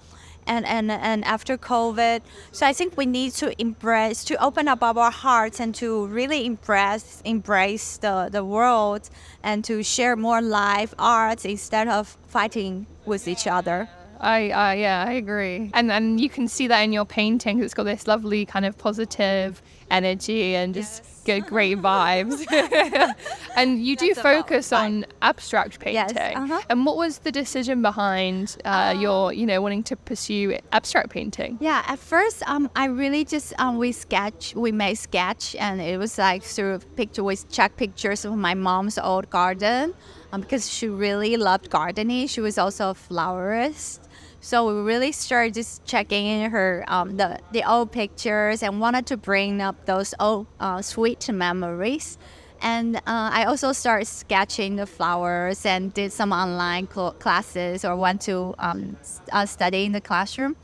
And, 0.47 0.67
and, 0.67 0.91
and 0.91 1.25
after 1.25 1.57
COVID, 1.57 2.21
so 2.53 2.67
I 2.67 2.73
think 2.73 2.97
we 2.97 3.07
need 3.07 3.33
to 3.35 3.59
embrace, 3.61 4.25
to 4.25 4.43
open 4.43 4.69
up 4.69 4.83
our 4.83 5.11
hearts 5.11 5.61
and 5.61 5.75
to 5.77 6.07
really 6.07 6.45
embrace, 6.47 7.23
embrace 7.25 7.97
the, 7.97 8.29
the 8.31 8.45
world 8.45 9.09
and 9.43 9.65
to 9.65 9.83
share 9.83 10.17
more 10.17 10.43
live 10.43 10.95
art 10.99 11.45
instead 11.45 11.89
of 11.89 12.17
fighting 12.29 12.87
with 13.07 13.27
each 13.29 13.47
other. 13.47 13.89
I, 14.21 14.51
uh, 14.51 14.73
yeah, 14.73 15.05
I 15.07 15.13
agree. 15.13 15.71
And 15.75 15.93
and 15.93 16.21
you 16.21 16.31
can 16.31 16.49
see 16.49 16.67
that 16.69 16.81
in 16.81 16.93
your 16.93 17.05
painting. 17.05 17.63
It's 17.63 17.75
got 17.75 17.85
this 17.85 18.07
lovely 18.07 18.47
kind 18.47 18.65
of 18.65 18.79
positive 18.79 19.61
energy 19.91 20.55
and 20.55 20.75
just 20.75 21.03
Yes. 21.05 21.21
good, 21.25 21.47
great 21.47 21.79
vibes. 21.79 22.45
and 23.57 23.85
you 23.85 23.97
do 23.97 24.09
That's 24.09 24.19
about 24.21 24.49
focus 24.49 24.73
on 24.73 25.07
abstract 25.23 25.79
Yes, 25.87 26.13
painting. 26.13 26.37
uh-huh. 26.37 26.61
And 26.69 26.85
what 26.87 26.97
was 26.97 27.19
the 27.19 27.33
decision 27.33 27.83
behind 27.83 28.57
uh, 28.65 28.95
your, 28.99 29.33
you 29.33 29.47
know, 29.47 29.61
wanting 29.63 29.83
to 29.85 29.97
pursue 29.97 30.59
abstract 30.73 31.11
painting? 31.11 31.59
Yeah, 31.61 31.83
at 31.87 31.99
first, 31.99 32.43
um, 32.49 32.71
I 32.77 32.87
really 32.87 33.25
just 33.25 33.55
um, 33.59 33.79
we 33.79 33.93
sketch, 33.93 34.55
we 34.55 34.73
made 34.73 34.97
sketch, 34.97 35.55
and 35.57 35.81
it 35.81 35.99
was 35.99 36.19
like 36.19 36.43
through 36.43 36.81
picture, 36.97 37.25
we 37.25 37.37
check 37.37 37.77
pictures 37.77 38.25
of 38.25 38.35
my 38.37 38.55
mom's 38.55 38.99
old 38.99 39.31
garden, 39.31 39.95
um, 40.33 40.41
because 40.41 40.71
she 40.71 40.89
really 40.89 41.37
loved 41.37 41.71
gardening. 41.71 42.27
She 42.27 42.41
was 42.41 42.59
also 42.59 42.91
a 42.91 42.95
flowerist, 42.95 44.01
so 44.45 44.67
we 44.67 44.83
really 44.83 45.11
started 45.11 45.55
just 45.55 45.87
checking 45.87 46.27
in 46.27 46.51
her 46.51 46.85
um, 46.87 47.17
the 47.17 47.41
the 47.53 47.65
old 47.65 47.91
pictures 47.91 48.63
and 48.63 48.79
wanted 48.79 49.07
to 49.07 49.17
bring 49.17 49.63
up 49.63 49.87
those 49.87 50.13
old 50.21 50.47
uh, 50.61 50.83
sweet 50.83 51.27
memories. 51.33 52.19
And 52.61 52.97
uh, 52.97 53.01
I 53.07 53.45
also 53.45 53.73
started 53.73 54.05
sketching 54.05 54.77
the 54.77 54.87
flowers 54.87 55.65
and 55.65 55.95
did 55.95 56.13
some 56.13 56.31
online 56.31 56.89
cl- 56.93 57.13
classes 57.13 57.87
or 57.87 57.97
went 57.97 58.21
to 58.23 58.55
um, 58.59 58.99
uh, 59.33 59.47
study 59.47 59.87
in 59.87 59.93
the 59.93 60.01
classroom. 60.03 60.57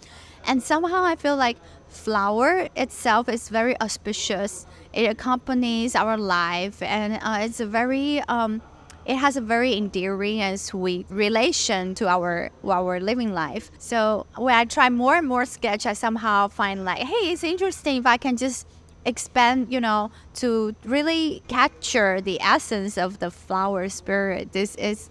And 0.44 0.62
somehow 0.62 1.02
I 1.02 1.16
feel 1.16 1.36
like 1.36 1.56
flower 1.88 2.68
itself 2.76 3.30
is 3.30 3.48
very 3.48 3.80
auspicious. 3.80 4.66
It 4.92 5.10
accompanies 5.10 5.94
our 5.96 6.18
life 6.18 6.82
and 6.82 7.18
uh, 7.22 7.38
it's 7.40 7.60
a 7.60 7.66
very 7.66 8.20
um, 8.28 8.60
it 9.06 9.16
has 9.16 9.36
a 9.36 9.40
very 9.40 9.76
endearing 9.76 10.40
and 10.40 10.60
sweet 10.60 11.06
relation 11.08 11.94
to 11.96 12.08
our 12.08 12.50
our 12.64 13.00
living 13.00 13.32
life. 13.32 13.70
So 13.78 14.26
when 14.36 14.54
I 14.54 14.64
try 14.64 14.88
more 14.90 15.16
and 15.16 15.26
more 15.26 15.44
sketch, 15.44 15.86
I 15.86 15.94
somehow 15.94 16.48
find 16.48 16.84
like, 16.84 16.98
hey, 16.98 17.32
it's 17.32 17.44
interesting 17.44 17.96
if 17.96 18.06
I 18.06 18.16
can 18.16 18.36
just 18.36 18.66
expand, 19.04 19.72
you 19.72 19.80
know, 19.80 20.10
to 20.34 20.74
really 20.84 21.42
capture 21.48 22.20
the 22.20 22.40
essence 22.40 22.98
of 22.98 23.18
the 23.18 23.30
flower 23.30 23.88
spirit. 23.88 24.52
This 24.52 24.74
is 24.76 25.10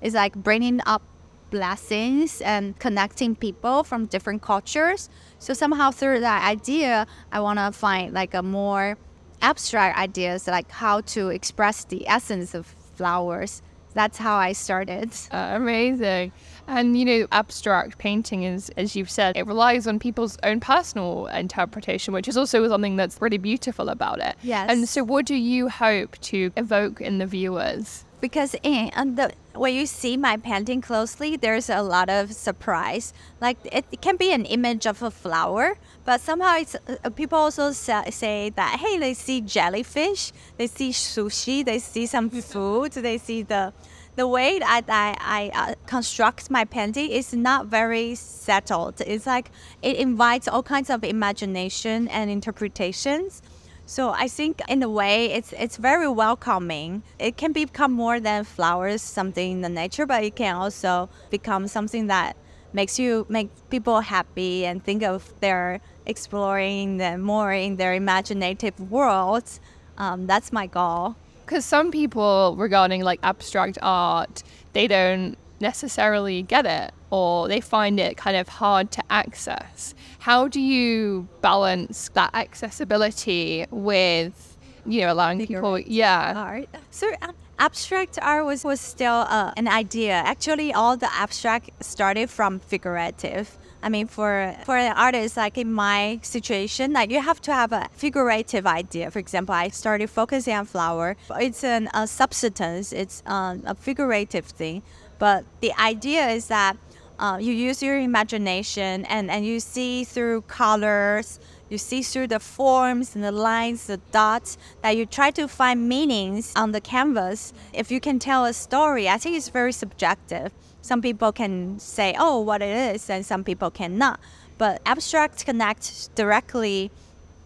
is 0.00 0.14
like 0.14 0.34
bringing 0.34 0.80
up 0.86 1.02
blessings 1.50 2.40
and 2.42 2.78
connecting 2.78 3.34
people 3.34 3.82
from 3.82 4.06
different 4.06 4.42
cultures. 4.42 5.08
So 5.38 5.54
somehow 5.54 5.90
through 5.90 6.20
that 6.20 6.46
idea, 6.46 7.06
I 7.32 7.40
want 7.40 7.58
to 7.58 7.72
find 7.72 8.12
like 8.12 8.34
a 8.34 8.42
more 8.42 8.98
abstract 9.40 9.96
ideas 9.96 10.48
like 10.48 10.70
how 10.70 11.00
to 11.00 11.28
express 11.28 11.84
the 11.84 12.08
essence 12.08 12.54
of 12.54 12.74
flowers. 12.98 13.62
That's 13.94 14.18
how 14.18 14.36
I 14.36 14.52
started. 14.52 15.10
Uh, 15.30 15.52
amazing. 15.54 16.32
And 16.68 16.98
you 16.98 17.04
know, 17.04 17.26
abstract 17.32 17.98
painting 17.98 18.42
is, 18.42 18.68
as 18.76 18.94
you've 18.94 19.10
said, 19.10 19.36
it 19.36 19.46
relies 19.46 19.86
on 19.86 19.98
people's 19.98 20.36
own 20.42 20.60
personal 20.60 21.26
interpretation, 21.26 22.12
which 22.12 22.28
is 22.28 22.36
also 22.36 22.68
something 22.68 22.96
that's 22.96 23.20
really 23.20 23.38
beautiful 23.38 23.88
about 23.88 24.20
it. 24.20 24.36
Yes. 24.42 24.70
And 24.70 24.86
so, 24.88 25.02
what 25.02 25.24
do 25.24 25.34
you 25.34 25.70
hope 25.70 26.18
to 26.18 26.52
evoke 26.56 27.00
in 27.00 27.18
the 27.18 27.26
viewers? 27.26 28.04
because 28.20 28.56
in 28.62 28.90
and 28.94 29.16
the 29.16 29.32
when 29.54 29.74
you 29.74 29.86
see 29.86 30.16
my 30.16 30.36
painting 30.36 30.80
closely 30.80 31.36
there's 31.36 31.70
a 31.70 31.82
lot 31.82 32.08
of 32.08 32.32
surprise 32.32 33.12
like 33.40 33.56
it, 33.64 33.84
it 33.92 34.00
can 34.00 34.16
be 34.16 34.32
an 34.32 34.44
image 34.44 34.86
of 34.86 35.02
a 35.02 35.10
flower 35.10 35.78
but 36.04 36.20
somehow 36.20 36.56
it's 36.56 36.74
uh, 36.74 37.10
people 37.10 37.38
also 37.38 37.70
sa- 37.72 38.10
say 38.10 38.50
that 38.50 38.78
hey 38.80 38.98
they 38.98 39.14
see 39.14 39.40
jellyfish 39.40 40.32
they 40.56 40.66
see 40.66 40.90
sushi 40.90 41.64
they 41.64 41.78
see 41.78 42.06
some 42.06 42.28
food 42.52 42.92
they 42.92 43.18
see 43.18 43.42
the 43.42 43.72
the 44.18 44.26
way 44.26 44.58
that 44.58 44.84
I, 44.88 45.16
I 45.20 45.50
uh, 45.54 45.74
construct 45.86 46.50
my 46.50 46.64
painting 46.64 47.08
is 47.10 47.32
not 47.32 47.66
very 47.66 48.16
settled. 48.16 49.00
It's 49.06 49.26
like 49.26 49.52
it 49.80 49.96
invites 49.96 50.48
all 50.48 50.64
kinds 50.64 50.90
of 50.90 51.04
imagination 51.04 52.08
and 52.08 52.28
interpretations. 52.28 53.42
So 53.86 54.10
I 54.10 54.26
think 54.26 54.60
in 54.68 54.82
a 54.82 54.90
way 54.90 55.32
it's 55.32 55.52
it's 55.52 55.76
very 55.76 56.08
welcoming. 56.08 57.04
It 57.18 57.36
can 57.36 57.52
become 57.52 57.92
more 57.92 58.18
than 58.18 58.42
flowers, 58.42 59.02
something 59.02 59.52
in 59.52 59.60
the 59.62 59.68
nature, 59.68 60.04
but 60.04 60.24
it 60.24 60.34
can 60.34 60.56
also 60.56 61.08
become 61.30 61.68
something 61.68 62.08
that 62.08 62.36
makes 62.72 62.98
you 62.98 63.24
make 63.28 63.48
people 63.70 64.00
happy 64.00 64.66
and 64.66 64.84
think 64.84 65.02
of 65.04 65.32
their 65.40 65.80
exploring 66.06 66.98
the 66.98 67.16
more 67.16 67.52
in 67.52 67.76
their 67.76 67.94
imaginative 67.94 68.78
worlds. 68.90 69.60
Um, 69.96 70.26
that's 70.26 70.52
my 70.52 70.66
goal. 70.66 71.16
Because 71.48 71.64
some 71.64 71.90
people 71.90 72.56
regarding 72.58 73.02
like 73.02 73.20
abstract 73.22 73.78
art, 73.80 74.42
they 74.74 74.86
don't 74.86 75.34
necessarily 75.60 76.42
get 76.42 76.66
it 76.66 76.92
or 77.08 77.48
they 77.48 77.58
find 77.58 77.98
it 77.98 78.18
kind 78.18 78.36
of 78.36 78.48
hard 78.48 78.90
to 78.90 79.02
access. 79.08 79.94
How 80.18 80.46
do 80.46 80.60
you 80.60 81.26
balance 81.40 82.10
that 82.12 82.34
accessibility 82.34 83.64
with, 83.70 84.58
you 84.84 85.00
know, 85.00 85.12
allowing 85.14 85.46
people, 85.46 85.78
yeah. 85.78 86.34
art. 86.36 86.68
So 86.90 87.10
um, 87.22 87.34
abstract 87.58 88.18
art 88.20 88.44
was, 88.44 88.62
was 88.62 88.78
still 88.78 89.24
uh, 89.30 89.54
an 89.56 89.68
idea. 89.68 90.12
Actually, 90.12 90.74
all 90.74 90.98
the 90.98 91.10
abstract 91.14 91.70
started 91.82 92.28
from 92.28 92.58
figurative. 92.58 93.56
I 93.82 93.88
mean, 93.88 94.06
for 94.06 94.54
for 94.64 94.76
an 94.76 94.92
artist 94.96 95.36
like 95.36 95.56
in 95.56 95.72
my 95.72 96.18
situation, 96.22 96.92
like 96.92 97.10
you 97.10 97.20
have 97.20 97.40
to 97.42 97.52
have 97.52 97.72
a 97.72 97.88
figurative 97.92 98.66
idea. 98.66 99.10
For 99.10 99.18
example, 99.18 99.54
I 99.54 99.68
started 99.68 100.10
focusing 100.10 100.54
on 100.54 100.64
flower. 100.64 101.16
It's 101.38 101.62
an, 101.62 101.88
a 101.94 102.06
substance. 102.06 102.92
It's 102.92 103.22
um, 103.26 103.62
a 103.64 103.74
figurative 103.74 104.46
thing, 104.46 104.82
but 105.18 105.44
the 105.60 105.72
idea 105.78 106.28
is 106.28 106.48
that 106.48 106.76
uh, 107.18 107.38
you 107.40 107.52
use 107.52 107.82
your 107.82 107.98
imagination 107.98 109.04
and, 109.06 109.30
and 109.30 109.44
you 109.44 109.60
see 109.60 110.04
through 110.04 110.42
colors, 110.42 111.40
you 111.68 111.76
see 111.76 112.02
through 112.02 112.28
the 112.28 112.38
forms 112.38 113.14
and 113.14 113.24
the 113.24 113.32
lines, 113.32 113.86
the 113.86 113.96
dots, 114.12 114.56
that 114.82 114.96
you 114.96 115.04
try 115.04 115.30
to 115.32 115.48
find 115.48 115.88
meanings 115.88 116.52
on 116.54 116.72
the 116.72 116.80
canvas. 116.80 117.52
If 117.72 117.90
you 117.90 118.00
can 118.00 118.18
tell 118.18 118.44
a 118.44 118.52
story, 118.52 119.08
I 119.08 119.18
think 119.18 119.36
it's 119.36 119.48
very 119.48 119.72
subjective. 119.72 120.52
Some 120.82 121.02
people 121.02 121.32
can 121.32 121.78
say, 121.78 122.14
oh, 122.18 122.40
what 122.40 122.62
it 122.62 122.94
is, 122.94 123.10
and 123.10 123.24
some 123.24 123.44
people 123.44 123.70
cannot. 123.70 124.20
But 124.56 124.80
abstract 124.86 125.44
connects 125.44 126.08
directly 126.14 126.90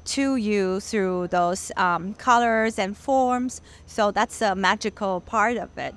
to 0.04 0.36
you 0.36 0.80
through 0.80 1.28
those 1.28 1.70
um, 1.76 2.14
colors 2.14 2.78
and 2.78 2.96
forms. 2.96 3.60
So 3.86 4.10
that's 4.10 4.42
a 4.42 4.54
magical 4.54 5.20
part 5.20 5.56
of 5.56 5.76
it. 5.76 5.94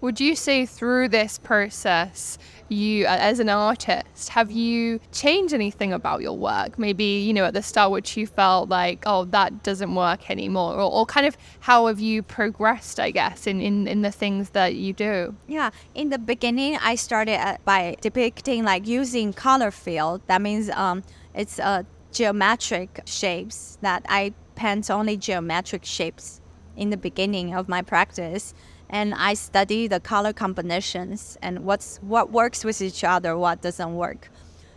Would 0.00 0.20
you 0.20 0.36
say 0.36 0.66
through 0.66 1.08
this 1.08 1.38
process, 1.38 2.38
you, 2.68 3.06
uh, 3.06 3.16
as 3.20 3.40
an 3.40 3.48
artist, 3.48 4.30
have 4.30 4.50
you 4.50 5.00
changed 5.12 5.54
anything 5.54 5.92
about 5.92 6.22
your 6.22 6.36
work? 6.36 6.78
Maybe, 6.78 7.04
you 7.04 7.32
know, 7.32 7.44
at 7.44 7.54
the 7.54 7.62
start, 7.62 7.90
which 7.90 8.16
you 8.16 8.26
felt 8.26 8.68
like, 8.68 9.02
oh, 9.06 9.24
that 9.26 9.62
doesn't 9.62 9.94
work 9.94 10.30
anymore, 10.30 10.74
or, 10.74 10.90
or 10.90 11.06
kind 11.06 11.26
of 11.26 11.36
how 11.60 11.86
have 11.86 12.00
you 12.00 12.22
progressed, 12.22 12.98
I 12.98 13.10
guess, 13.10 13.46
in, 13.46 13.60
in, 13.60 13.86
in 13.86 14.02
the 14.02 14.10
things 14.12 14.50
that 14.50 14.74
you 14.74 14.92
do? 14.92 15.34
Yeah, 15.46 15.70
in 15.94 16.10
the 16.10 16.18
beginning, 16.18 16.78
I 16.82 16.94
started 16.94 17.58
by 17.64 17.96
depicting 18.00 18.64
like 18.64 18.86
using 18.86 19.32
color 19.32 19.70
field. 19.70 20.22
That 20.26 20.40
means 20.42 20.70
um, 20.70 21.02
it's 21.34 21.58
uh, 21.58 21.82
geometric 22.12 23.00
shapes 23.04 23.78
that 23.80 24.04
I 24.08 24.32
paint 24.54 24.90
only 24.90 25.16
geometric 25.16 25.84
shapes 25.84 26.40
in 26.76 26.90
the 26.90 26.96
beginning 26.96 27.54
of 27.54 27.68
my 27.68 27.82
practice. 27.82 28.54
And 28.94 29.12
I 29.12 29.34
study 29.34 29.88
the 29.88 29.98
color 29.98 30.32
combinations 30.32 31.36
and 31.42 31.64
what's 31.64 31.98
what 32.14 32.30
works 32.30 32.64
with 32.64 32.80
each 32.80 33.02
other, 33.02 33.36
what 33.36 33.60
doesn't 33.60 33.96
work. 33.96 34.30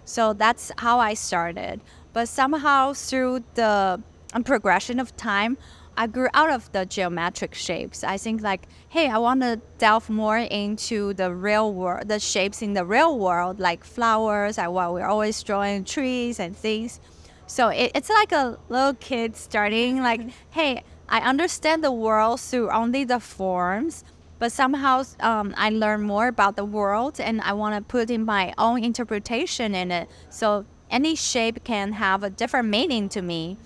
So 0.06 0.34
that's 0.34 0.72
how 0.80 0.98
I 1.00 1.14
started. 1.14 1.82
But 2.14 2.28
somehow 2.28 2.94
through 2.94 3.44
the 3.54 4.02
um, 4.34 4.44
progression 4.44 5.00
of 5.00 5.16
time, 5.18 5.56
I 5.96 6.08
grew 6.08 6.30
out 6.34 6.50
of 6.50 6.72
the 6.72 6.84
geometric 6.84 7.54
shapes. 7.54 8.04
I 8.04 8.18
think 8.18 8.42
like, 8.42 8.68
hey, 8.90 9.08
I 9.08 9.20
want 9.20 9.42
to 9.42 9.62
delve 9.78 10.10
more 10.10 10.40
into 10.40 11.14
the 11.14 11.32
real 11.32 11.72
world, 11.72 12.08
the 12.08 12.20
shapes 12.20 12.64
in 12.64 12.74
the 12.74 12.86
real 12.86 13.20
world, 13.20 13.60
like 13.60 13.84
flowers. 13.84 14.58
I 14.58 14.68
well, 14.68 14.96
we're 14.96 15.06
always 15.06 15.44
drawing 15.44 15.84
trees 15.84 16.40
and 16.40 16.58
things. 16.58 17.00
So 17.46 17.70
it, 17.70 17.92
it's 17.94 18.10
like 18.10 18.32
a 18.32 18.58
little 18.68 18.96
kid 18.96 19.36
starting 19.36 20.02
like, 20.02 20.22
hey, 20.50 20.82
I 21.10 21.20
understand 21.20 21.84
the 21.84 21.92
world 21.92 22.42
through 22.42 22.70
only 22.72 23.04
the 23.04 23.20
forms, 23.20 24.04
but 24.40 24.52
somehow 24.52 25.04
um, 25.20 25.54
I 25.58 25.70
learn 25.70 26.02
more 26.02 26.28
about 26.28 26.56
the 26.56 26.66
world 26.66 27.20
and 27.20 27.42
I 27.42 27.54
want 27.54 27.76
to 27.76 27.82
put 27.82 28.10
in 28.10 28.26
my 28.26 28.54
own 28.58 28.84
interpretation 28.84 29.74
in 29.74 29.92
it. 29.92 30.10
So 30.30 30.66
any 30.92 31.16
shape 31.16 31.64
can 31.64 31.94
have 31.94 32.24
a 32.24 32.30
different 32.30 32.70
meaning 32.70 33.10
to 33.10 33.22
me. 33.22 33.58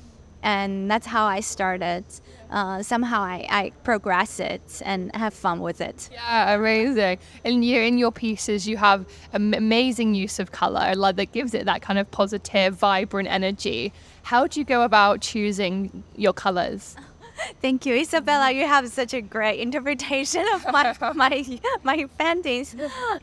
And 0.43 0.89
that's 0.89 1.05
how 1.05 1.25
I 1.25 1.39
started. 1.41 2.03
Uh, 2.49 2.81
somehow 2.81 3.21
I, 3.21 3.45
I 3.47 3.71
progress 3.83 4.39
it 4.39 4.81
and 4.83 5.15
have 5.15 5.35
fun 5.35 5.59
with 5.59 5.81
it. 5.81 6.09
Yeah, 6.11 6.55
amazing. 6.55 7.19
And 7.45 7.63
you, 7.63 7.79
in 7.79 7.99
your 7.99 8.11
pieces, 8.11 8.67
you 8.67 8.77
have 8.77 9.05
am- 9.33 9.53
amazing 9.53 10.15
use 10.15 10.39
of 10.39 10.51
color, 10.51 10.95
like 10.95 11.15
that 11.17 11.31
gives 11.31 11.53
it 11.53 11.65
that 11.65 11.83
kind 11.83 11.99
of 11.99 12.09
positive, 12.09 12.73
vibrant 12.73 13.29
energy. 13.29 13.93
How 14.23 14.47
do 14.47 14.59
you 14.59 14.65
go 14.65 14.81
about 14.81 15.21
choosing 15.21 16.03
your 16.15 16.33
colors? 16.33 16.95
Thank 17.61 17.85
you, 17.85 17.93
Isabella. 17.93 18.49
You 18.51 18.65
have 18.65 18.89
such 18.89 19.13
a 19.13 19.21
great 19.21 19.59
interpretation 19.59 20.43
of 20.51 20.65
my 20.71 20.95
my 21.15 21.59
my 21.83 22.05
paintings. 22.17 22.75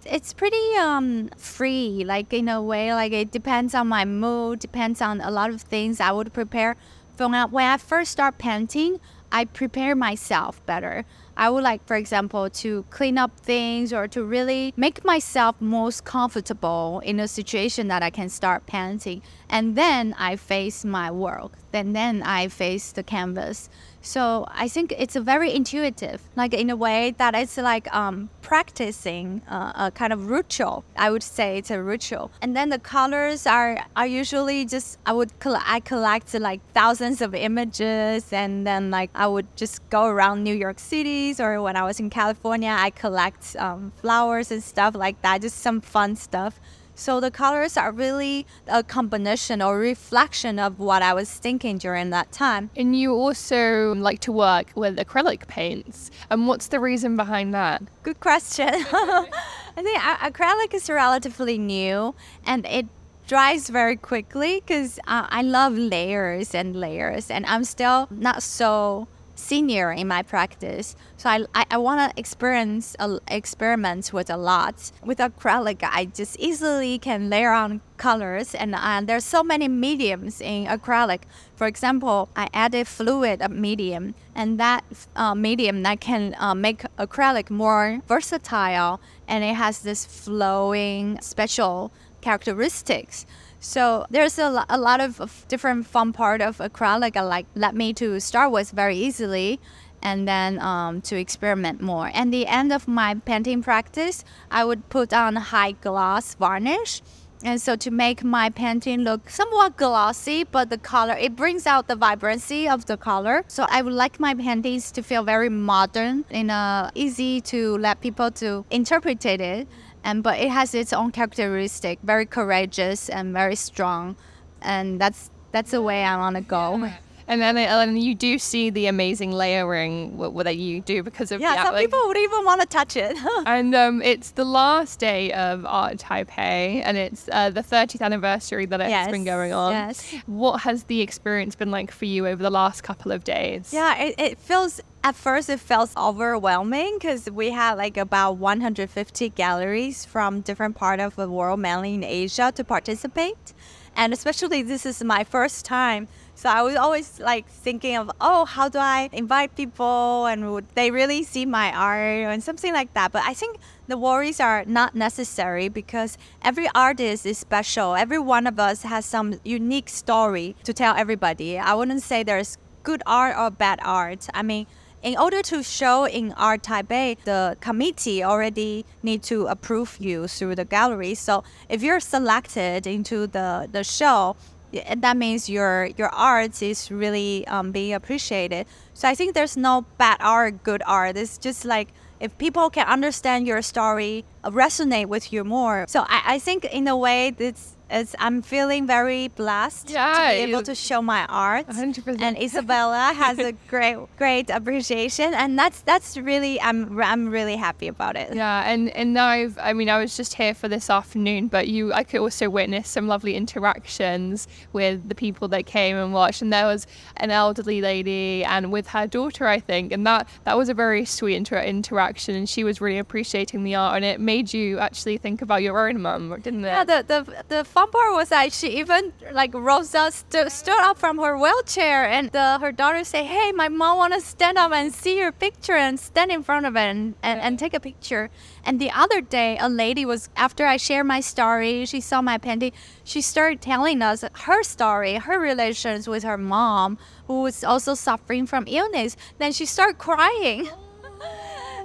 It's 0.04 0.32
pretty 0.32 0.76
um 0.78 1.30
free, 1.36 2.04
like 2.06 2.32
in 2.32 2.48
a 2.48 2.62
way, 2.62 2.94
like 2.94 3.12
it 3.12 3.32
depends 3.32 3.74
on 3.74 3.88
my 3.88 4.04
mood, 4.04 4.60
depends 4.60 5.02
on 5.02 5.20
a 5.20 5.30
lot 5.30 5.50
of 5.50 5.62
things 5.62 5.98
I 5.98 6.12
would 6.12 6.32
prepare. 6.32 6.76
From 7.16 7.32
when 7.50 7.66
I 7.66 7.76
first 7.78 8.12
start 8.12 8.38
painting, 8.38 9.00
I 9.32 9.44
prepare 9.44 9.96
myself 9.96 10.64
better. 10.66 11.04
I 11.36 11.50
would 11.50 11.62
like, 11.62 11.84
for 11.86 11.96
example, 11.96 12.48
to 12.48 12.84
clean 12.90 13.18
up 13.18 13.38
things 13.38 13.92
or 13.92 14.08
to 14.08 14.24
really 14.24 14.72
make 14.76 15.04
myself 15.04 15.60
most 15.60 16.04
comfortable 16.04 17.00
in 17.04 17.20
a 17.20 17.28
situation 17.28 17.88
that 17.88 18.02
I 18.02 18.10
can 18.10 18.28
start 18.28 18.66
painting. 18.66 19.22
And 19.48 19.76
then 19.76 20.14
I 20.18 20.36
face 20.36 20.84
my 20.84 21.10
work. 21.10 21.52
Then 21.72 21.92
then 21.92 22.22
I 22.22 22.48
face 22.48 22.92
the 22.92 23.02
canvas. 23.02 23.68
So 24.00 24.46
I 24.50 24.68
think 24.68 24.94
it's 24.96 25.16
very 25.16 25.52
intuitive, 25.52 26.22
like 26.36 26.54
in 26.54 26.70
a 26.70 26.76
way 26.76 27.14
that 27.18 27.34
it's 27.34 27.56
like 27.56 27.92
um, 27.94 28.30
practicing 28.42 29.42
uh, 29.48 29.72
a 29.86 29.90
kind 29.90 30.12
of 30.12 30.30
ritual. 30.30 30.84
I 30.96 31.10
would 31.10 31.22
say 31.22 31.58
it's 31.58 31.70
a 31.70 31.82
ritual. 31.82 32.30
And 32.40 32.56
then 32.56 32.68
the 32.68 32.78
colors 32.78 33.46
are 33.46 33.84
are 33.96 34.06
usually 34.06 34.64
just 34.64 34.98
I 35.04 35.12
would 35.12 35.32
I 35.44 35.80
collect 35.80 36.32
like 36.34 36.60
thousands 36.72 37.20
of 37.20 37.34
images, 37.34 38.32
and 38.32 38.66
then 38.66 38.90
like 38.90 39.10
I 39.14 39.26
would 39.26 39.48
just 39.56 39.88
go 39.90 40.06
around 40.06 40.44
New 40.44 40.54
York 40.54 40.78
cities 40.78 41.40
or 41.40 41.60
when 41.60 41.76
I 41.76 41.82
was 41.82 42.00
in 42.00 42.10
California, 42.10 42.74
I 42.78 42.90
collect 42.90 43.56
um, 43.56 43.92
flowers 43.96 44.50
and 44.50 44.62
stuff 44.62 44.94
like 44.94 45.20
that, 45.22 45.42
just 45.42 45.58
some 45.58 45.80
fun 45.80 46.16
stuff. 46.16 46.60
So 46.98 47.20
the 47.20 47.30
colors 47.30 47.76
are 47.76 47.92
really 47.92 48.44
a 48.66 48.82
combination 48.82 49.62
or 49.62 49.78
reflection 49.78 50.58
of 50.58 50.80
what 50.80 51.00
I 51.00 51.14
was 51.14 51.30
thinking 51.32 51.78
during 51.78 52.10
that 52.10 52.32
time. 52.32 52.70
And 52.76 52.98
you 52.98 53.14
also 53.14 53.94
like 53.94 54.18
to 54.22 54.32
work 54.32 54.72
with 54.74 54.98
acrylic 54.98 55.46
paints. 55.46 56.10
And 56.28 56.48
what's 56.48 56.66
the 56.66 56.80
reason 56.80 57.16
behind 57.16 57.54
that? 57.54 57.82
Good 58.02 58.18
question. 58.18 58.68
I 58.72 59.28
think 59.76 59.96
acrylic 60.00 60.74
is 60.74 60.90
relatively 60.90 61.56
new 61.56 62.16
and 62.44 62.66
it 62.66 62.86
dries 63.28 63.68
very 63.68 63.94
quickly 63.94 64.56
because 64.56 64.98
uh, 65.06 65.28
I 65.30 65.42
love 65.42 65.78
layers 65.78 66.52
and 66.52 66.74
layers, 66.74 67.30
and 67.30 67.44
I'm 67.46 67.62
still 67.62 68.08
not 68.10 68.42
so 68.42 69.06
senior 69.38 69.92
in 69.92 70.08
my 70.08 70.22
practice. 70.22 70.96
So 71.16 71.30
I, 71.30 71.44
I, 71.54 71.64
I 71.70 71.78
want 71.78 71.98
to 72.00 72.20
experience 72.20 72.96
uh, 72.98 73.18
experiment 73.28 74.12
with 74.12 74.28
a 74.30 74.36
lot. 74.36 74.90
With 75.04 75.18
acrylic, 75.18 75.82
I 75.82 76.06
just 76.06 76.38
easily 76.38 76.98
can 76.98 77.30
layer 77.30 77.52
on 77.52 77.80
colors 77.96 78.54
and 78.54 78.74
uh, 78.74 79.00
there's 79.04 79.24
so 79.24 79.42
many 79.42 79.68
mediums 79.68 80.40
in 80.40 80.66
acrylic. 80.66 81.22
For 81.56 81.66
example, 81.66 82.28
I 82.36 82.48
added 82.52 82.86
fluid 82.86 83.48
medium 83.50 84.14
and 84.34 84.58
that 84.60 84.84
uh, 85.16 85.34
medium 85.34 85.82
that 85.82 86.00
can 86.00 86.34
uh, 86.38 86.54
make 86.54 86.82
acrylic 86.96 87.50
more 87.50 88.00
versatile 88.06 89.00
and 89.26 89.44
it 89.44 89.54
has 89.54 89.80
this 89.80 90.04
flowing 90.04 91.20
special 91.20 91.92
characteristics. 92.20 93.26
So 93.60 94.06
there's 94.10 94.38
a, 94.38 94.64
a 94.68 94.78
lot 94.78 95.00
of 95.00 95.44
different 95.48 95.86
fun 95.86 96.12
part 96.12 96.40
of 96.40 96.58
acrylic 96.58 97.14
that 97.14 97.22
like 97.22 97.46
let 97.54 97.74
me 97.74 97.92
to 97.94 98.20
start 98.20 98.52
with 98.52 98.70
very 98.70 98.96
easily 98.96 99.58
and 100.02 100.28
then 100.28 100.60
um, 100.60 101.00
to 101.02 101.16
experiment 101.16 101.80
more. 101.80 102.10
And 102.14 102.32
the 102.32 102.46
end 102.46 102.72
of 102.72 102.86
my 102.86 103.14
painting 103.14 103.62
practice, 103.62 104.24
I 104.50 104.64
would 104.64 104.88
put 104.88 105.12
on 105.12 105.36
high 105.36 105.72
gloss 105.72 106.34
varnish. 106.34 107.02
And 107.44 107.60
so 107.60 107.76
to 107.76 107.90
make 107.92 108.24
my 108.24 108.50
painting 108.50 109.02
look 109.02 109.30
somewhat 109.30 109.76
glossy, 109.76 110.42
but 110.42 110.70
the 110.70 110.78
color, 110.78 111.14
it 111.14 111.36
brings 111.36 111.68
out 111.68 111.86
the 111.86 111.94
vibrancy 111.94 112.68
of 112.68 112.86
the 112.86 112.96
color. 112.96 113.44
So 113.46 113.64
I 113.68 113.82
would 113.82 113.92
like 113.92 114.18
my 114.18 114.34
paintings 114.34 114.90
to 114.92 115.02
feel 115.02 115.22
very 115.22 115.48
modern 115.48 116.24
and 116.30 116.50
uh, 116.50 116.90
easy 116.94 117.40
to 117.42 117.78
let 117.78 118.00
people 118.00 118.32
to 118.32 118.64
interpret 118.70 119.24
it 119.24 119.68
and 120.04 120.22
but 120.22 120.38
it 120.38 120.50
has 120.50 120.74
its 120.74 120.92
own 120.92 121.10
characteristic, 121.12 121.98
very 122.02 122.26
courageous 122.26 123.08
and 123.08 123.32
very 123.32 123.56
strong, 123.56 124.16
and 124.62 125.00
that's 125.00 125.30
that's 125.52 125.70
the 125.70 125.82
way 125.82 126.04
I 126.04 126.16
want 126.16 126.36
to 126.36 126.42
go. 126.42 126.90
And 127.28 127.42
then 127.42 127.58
and 127.58 128.02
you 128.02 128.14
do 128.14 128.38
see 128.38 128.70
the 128.70 128.86
amazing 128.86 129.32
layering 129.32 130.16
that 130.38 130.56
you 130.56 130.80
do 130.80 131.02
because 131.02 131.30
of 131.30 131.42
yeah. 131.42 131.62
some 131.62 131.76
people 131.76 132.00
would 132.06 132.16
even 132.16 132.42
want 132.46 132.62
to 132.62 132.66
touch 132.66 132.96
it. 132.96 133.18
and 133.46 133.74
um, 133.74 134.00
it's 134.00 134.30
the 134.30 134.46
last 134.46 134.98
day 134.98 135.30
of 135.32 135.66
Art 135.66 135.98
Taipei, 135.98 136.82
and 136.82 136.96
it's 136.96 137.28
uh, 137.30 137.50
the 137.50 137.62
30th 137.62 138.00
anniversary 138.00 138.64
that 138.64 138.80
it's 138.80 138.88
yes, 138.88 139.10
been 139.10 139.24
going 139.24 139.52
on. 139.52 139.72
Yes. 139.72 140.14
What 140.24 140.62
has 140.62 140.84
the 140.84 141.02
experience 141.02 141.54
been 141.54 141.70
like 141.70 141.90
for 141.90 142.06
you 142.06 142.26
over 142.26 142.42
the 142.42 142.50
last 142.50 142.80
couple 142.80 143.12
of 143.12 143.24
days? 143.24 143.74
Yeah, 143.74 143.98
it, 143.98 144.14
it 144.18 144.38
feels 144.38 144.80
at 145.04 145.14
first 145.14 145.50
it 145.50 145.60
felt 145.60 145.90
overwhelming 145.98 146.96
because 146.98 147.30
we 147.30 147.50
had 147.50 147.74
like 147.74 147.98
about 147.98 148.38
150 148.38 149.28
galleries 149.30 150.06
from 150.06 150.40
different 150.40 150.76
part 150.76 150.98
of 150.98 151.14
the 151.16 151.28
world, 151.28 151.60
mainly 151.60 151.92
in 151.92 152.04
Asia, 152.04 152.52
to 152.54 152.64
participate. 152.64 153.52
And 153.94 154.14
especially 154.14 154.62
this 154.62 154.86
is 154.86 155.04
my 155.04 155.24
first 155.24 155.64
time 155.66 156.08
so 156.38 156.48
I 156.48 156.62
was 156.62 156.76
always 156.76 157.18
like 157.18 157.48
thinking 157.48 157.96
of, 157.96 158.12
oh, 158.20 158.44
how 158.44 158.68
do 158.68 158.78
I 158.78 159.10
invite 159.12 159.56
people 159.56 160.26
and 160.26 160.52
would 160.52 160.68
they 160.76 160.92
really 160.92 161.24
see 161.24 161.44
my 161.44 161.72
art 161.72 162.30
and 162.32 162.40
something 162.40 162.72
like 162.72 162.94
that. 162.94 163.10
But 163.10 163.24
I 163.26 163.34
think 163.34 163.58
the 163.88 163.98
worries 163.98 164.38
are 164.38 164.64
not 164.64 164.94
necessary 164.94 165.68
because 165.68 166.16
every 166.40 166.68
artist 166.76 167.26
is 167.26 167.38
special. 167.38 167.96
Every 167.96 168.20
one 168.20 168.46
of 168.46 168.60
us 168.60 168.82
has 168.82 169.04
some 169.04 169.40
unique 169.42 169.88
story 169.88 170.54
to 170.62 170.72
tell 170.72 170.94
everybody. 170.94 171.58
I 171.58 171.74
wouldn't 171.74 172.02
say 172.02 172.22
there's 172.22 172.56
good 172.84 173.02
art 173.04 173.36
or 173.36 173.50
bad 173.50 173.80
art. 173.82 174.28
I 174.32 174.44
mean, 174.44 174.68
in 175.02 175.18
order 175.18 175.42
to 175.42 175.64
show 175.64 176.06
in 176.06 176.32
Art 176.34 176.62
Taipei, 176.62 177.18
the 177.24 177.56
committee 177.60 178.22
already 178.22 178.84
need 179.02 179.24
to 179.24 179.46
approve 179.46 179.96
you 179.98 180.28
through 180.28 180.54
the 180.54 180.64
gallery. 180.64 181.14
So 181.14 181.42
if 181.68 181.82
you're 181.82 182.00
selected 182.00 182.86
into 182.86 183.26
the, 183.26 183.68
the 183.70 183.82
show, 183.82 184.36
that 184.72 185.16
means 185.16 185.48
your 185.48 185.86
your 185.96 186.08
art 186.14 186.62
is 186.62 186.90
really 186.90 187.46
um, 187.46 187.72
being 187.72 187.94
appreciated. 187.94 188.66
So 188.94 189.08
I 189.08 189.14
think 189.14 189.34
there's 189.34 189.56
no 189.56 189.86
bad 189.96 190.18
art, 190.20 190.62
good 190.62 190.82
art. 190.86 191.16
It's 191.16 191.38
just 191.38 191.64
like 191.64 191.88
if 192.20 192.36
people 192.36 192.68
can 192.68 192.86
understand 192.86 193.46
your 193.46 193.62
story, 193.62 194.24
resonate 194.44 195.06
with 195.06 195.32
you 195.32 195.44
more. 195.44 195.86
So 195.88 196.04
I, 196.08 196.34
I 196.34 196.38
think 196.38 196.64
in 196.66 196.86
a 196.88 196.96
way, 196.96 197.34
it's 197.38 197.77
it's, 197.90 198.14
I'm 198.18 198.42
feeling 198.42 198.86
very 198.86 199.28
blessed 199.28 199.90
yeah, 199.90 200.12
to 200.12 200.46
be 200.46 200.50
able 200.50 200.62
to 200.64 200.74
show 200.74 201.00
my 201.00 201.24
art. 201.26 201.66
100%. 201.68 202.20
And 202.20 202.36
Isabella 202.36 203.12
has 203.14 203.38
a 203.38 203.52
great, 203.68 203.96
great 204.16 204.50
appreciation, 204.50 205.32
and 205.34 205.58
that's 205.58 205.80
that's 205.82 206.16
really 206.16 206.60
I'm 206.60 207.00
I'm 207.00 207.28
really 207.28 207.56
happy 207.56 207.88
about 207.88 208.16
it. 208.16 208.34
Yeah, 208.34 208.68
and 208.68 208.90
and 208.90 209.14
now 209.14 209.26
I've 209.26 209.58
I 209.58 209.72
mean 209.72 209.88
I 209.88 209.98
was 209.98 210.16
just 210.16 210.34
here 210.34 210.54
for 210.54 210.68
this 210.68 210.90
afternoon, 210.90 211.48
but 211.48 211.68
you 211.68 211.92
I 211.92 212.04
could 212.04 212.20
also 212.20 212.50
witness 212.50 212.88
some 212.88 213.08
lovely 213.08 213.34
interactions 213.34 214.48
with 214.72 215.08
the 215.08 215.14
people 215.14 215.48
that 215.48 215.66
came 215.66 215.96
and 215.96 216.12
watched, 216.12 216.42
and 216.42 216.52
there 216.52 216.66
was 216.66 216.86
an 217.16 217.30
elderly 217.30 217.80
lady 217.80 218.44
and 218.44 218.70
with 218.70 218.88
her 218.88 219.06
daughter 219.06 219.46
I 219.46 219.60
think, 219.60 219.92
and 219.92 220.06
that 220.06 220.28
that 220.44 220.58
was 220.58 220.68
a 220.68 220.74
very 220.74 221.04
sweet 221.04 221.36
inter- 221.36 221.62
interaction, 221.62 222.34
and 222.34 222.48
she 222.48 222.64
was 222.64 222.80
really 222.80 222.98
appreciating 222.98 223.64
the 223.64 223.74
art, 223.74 223.96
and 223.96 224.04
it 224.04 224.20
made 224.20 224.52
you 224.52 224.78
actually 224.78 225.16
think 225.16 225.40
about 225.40 225.62
your 225.62 225.88
own 225.88 226.02
mum, 226.02 226.38
didn't 226.42 226.64
it? 226.64 226.68
Yeah, 226.68 226.84
the 226.84 227.04
the 227.06 227.44
the 227.48 227.64
part 227.86 228.14
was 228.14 228.28
that 228.30 228.52
she 228.52 228.78
even 228.78 229.12
like 229.32 229.54
rose 229.54 229.94
up, 229.94 230.12
st- 230.12 230.50
stood 230.50 230.80
up 230.80 230.98
from 230.98 231.18
her 231.18 231.36
wheelchair, 231.38 232.04
and 232.06 232.30
the, 232.30 232.58
her 232.58 232.72
daughter 232.72 233.04
say, 233.04 233.24
"Hey, 233.24 233.52
my 233.52 233.68
mom 233.68 233.98
want 233.98 234.14
to 234.14 234.20
stand 234.20 234.58
up 234.58 234.72
and 234.72 234.92
see 234.92 235.18
your 235.18 235.32
picture 235.32 235.74
and 235.74 235.98
stand 235.98 236.30
in 236.30 236.42
front 236.42 236.66
of 236.66 236.76
it 236.76 236.80
and, 236.80 237.14
and, 237.22 237.40
and 237.40 237.58
take 237.58 237.74
a 237.74 237.80
picture." 237.80 238.30
And 238.64 238.80
the 238.80 238.90
other 238.90 239.20
day, 239.20 239.56
a 239.58 239.68
lady 239.68 240.04
was 240.04 240.28
after 240.36 240.66
I 240.66 240.76
shared 240.76 241.06
my 241.06 241.20
story, 241.20 241.86
she 241.86 242.00
saw 242.00 242.20
my 242.20 242.38
painting. 242.38 242.72
She 243.04 243.20
started 243.20 243.60
telling 243.60 244.02
us 244.02 244.24
her 244.46 244.62
story, 244.62 245.14
her 245.14 245.38
relations 245.38 246.08
with 246.08 246.24
her 246.24 246.38
mom, 246.38 246.98
who 247.26 247.42
was 247.42 247.62
also 247.64 247.94
suffering 247.94 248.46
from 248.46 248.64
illness. 248.66 249.16
Then 249.38 249.52
she 249.52 249.66
started 249.66 249.98
crying 249.98 250.68
oh. 250.70 250.87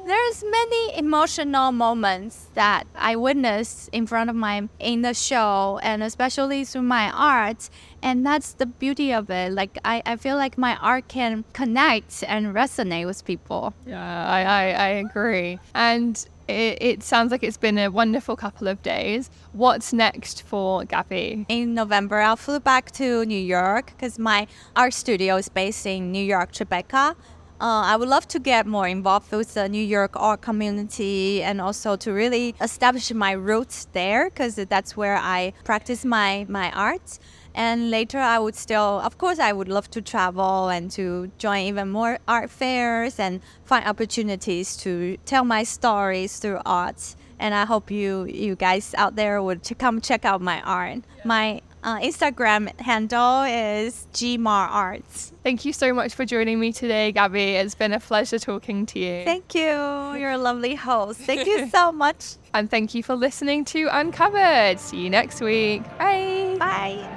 There's 0.05 0.43
many 0.43 0.97
emotional 0.97 1.71
moments 1.71 2.47
that 2.55 2.83
I 2.93 3.15
witnessed 3.15 3.89
in 3.93 4.05
front 4.05 4.29
of 4.29 4.35
my 4.35 4.67
in 4.79 5.01
the 5.01 5.13
show 5.13 5.79
and 5.81 6.03
especially 6.03 6.65
through 6.65 6.81
my 6.81 7.09
art 7.09 7.69
and 8.01 8.25
that's 8.25 8.53
the 8.53 8.65
beauty 8.65 9.13
of 9.13 9.29
it 9.29 9.53
like 9.53 9.77
I, 9.85 10.01
I 10.05 10.17
feel 10.17 10.35
like 10.35 10.57
my 10.57 10.75
art 10.77 11.07
can 11.07 11.45
connect 11.53 12.23
and 12.27 12.53
resonate 12.53 13.05
with 13.05 13.23
people 13.23 13.73
yeah 13.85 14.27
I, 14.27 14.41
I, 14.41 14.63
I 14.71 14.87
agree 15.05 15.59
and 15.73 16.25
it, 16.47 16.77
it 16.81 17.03
sounds 17.03 17.31
like 17.31 17.43
it's 17.43 17.57
been 17.57 17.77
a 17.77 17.89
wonderful 17.89 18.35
couple 18.35 18.67
of 18.67 18.81
days. 18.81 19.29
What's 19.53 19.93
next 19.93 20.43
for 20.43 20.83
Gabi? 20.83 21.45
In 21.47 21.73
November, 21.73 22.19
I'll 22.19 22.35
fly 22.35 22.59
back 22.59 22.91
to 22.91 23.25
New 23.25 23.39
York 23.39 23.87
because 23.87 24.19
my 24.19 24.47
art 24.75 24.93
studio 24.93 25.37
is 25.37 25.49
based 25.49 25.85
in 25.85 26.11
New 26.11 26.23
York, 26.23 26.51
Tribeca. 26.51 27.15
Uh, 27.63 27.81
I 27.85 27.95
would 27.95 28.09
love 28.09 28.27
to 28.27 28.39
get 28.39 28.67
more 28.67 28.89
involved 28.89 29.31
with 29.31 29.53
the 29.53 29.69
New 29.69 29.81
York 29.81 30.17
art 30.17 30.41
community 30.41 31.41
and 31.41 31.61
also 31.61 31.95
to 31.95 32.11
really 32.11 32.55
establish 32.59 33.09
my 33.13 33.31
roots 33.31 33.87
there 33.93 34.29
because 34.29 34.55
that's 34.55 34.97
where 34.97 35.15
I 35.15 35.53
practice 35.63 36.03
my, 36.03 36.45
my 36.49 36.73
art. 36.73 37.19
And 37.55 37.89
later, 37.89 38.19
I 38.19 38.37
would 38.37 38.55
still, 38.55 38.99
of 38.99 39.17
course, 39.17 39.39
I 39.39 39.53
would 39.53 39.69
love 39.69 39.89
to 39.91 40.01
travel 40.01 40.67
and 40.67 40.91
to 40.91 41.31
join 41.37 41.61
even 41.67 41.89
more 41.89 42.19
art 42.27 42.49
fairs 42.49 43.17
and 43.17 43.39
find 43.63 43.87
opportunities 43.87 44.75
to 44.77 45.15
tell 45.23 45.45
my 45.45 45.63
stories 45.63 46.39
through 46.39 46.59
art. 46.65 47.15
And 47.39 47.55
I 47.55 47.63
hope 47.63 47.89
you, 47.89 48.25
you 48.25 48.57
guys 48.57 48.93
out 48.97 49.15
there 49.15 49.41
would 49.41 49.61
come 49.79 50.01
check 50.01 50.25
out 50.25 50.41
my 50.41 50.61
art. 50.63 51.03
My 51.23 51.61
uh, 51.83 51.99
Instagram 51.99 52.79
handle 52.79 53.43
is 53.43 54.07
Gmar 54.13 54.69
Arts. 54.69 55.33
Thank 55.43 55.65
you 55.65 55.73
so 55.73 55.93
much 55.93 56.13
for 56.15 56.25
joining 56.25 56.59
me 56.59 56.71
today, 56.71 57.13
Gabi. 57.13 57.53
It's 57.61 57.75
been 57.75 57.93
a 57.93 57.99
pleasure 57.99 58.39
talking 58.39 58.85
to 58.87 58.99
you. 58.99 59.23
Thank 59.25 59.53
you. 59.53 59.61
You're 59.61 60.31
a 60.31 60.37
lovely 60.37 60.75
host. 60.75 61.19
Thank 61.19 61.45
you 61.47 61.67
so 61.69 61.91
much. 62.03 62.35
And 62.53 62.69
thank 62.69 62.93
you 62.95 63.03
for 63.03 63.15
listening 63.15 63.65
to 63.65 63.87
Uncovered. 63.91 64.79
See 64.79 65.01
you 65.01 65.09
next 65.09 65.41
week. 65.41 65.83
Bye. 65.97 66.55
Bye. 66.59 67.12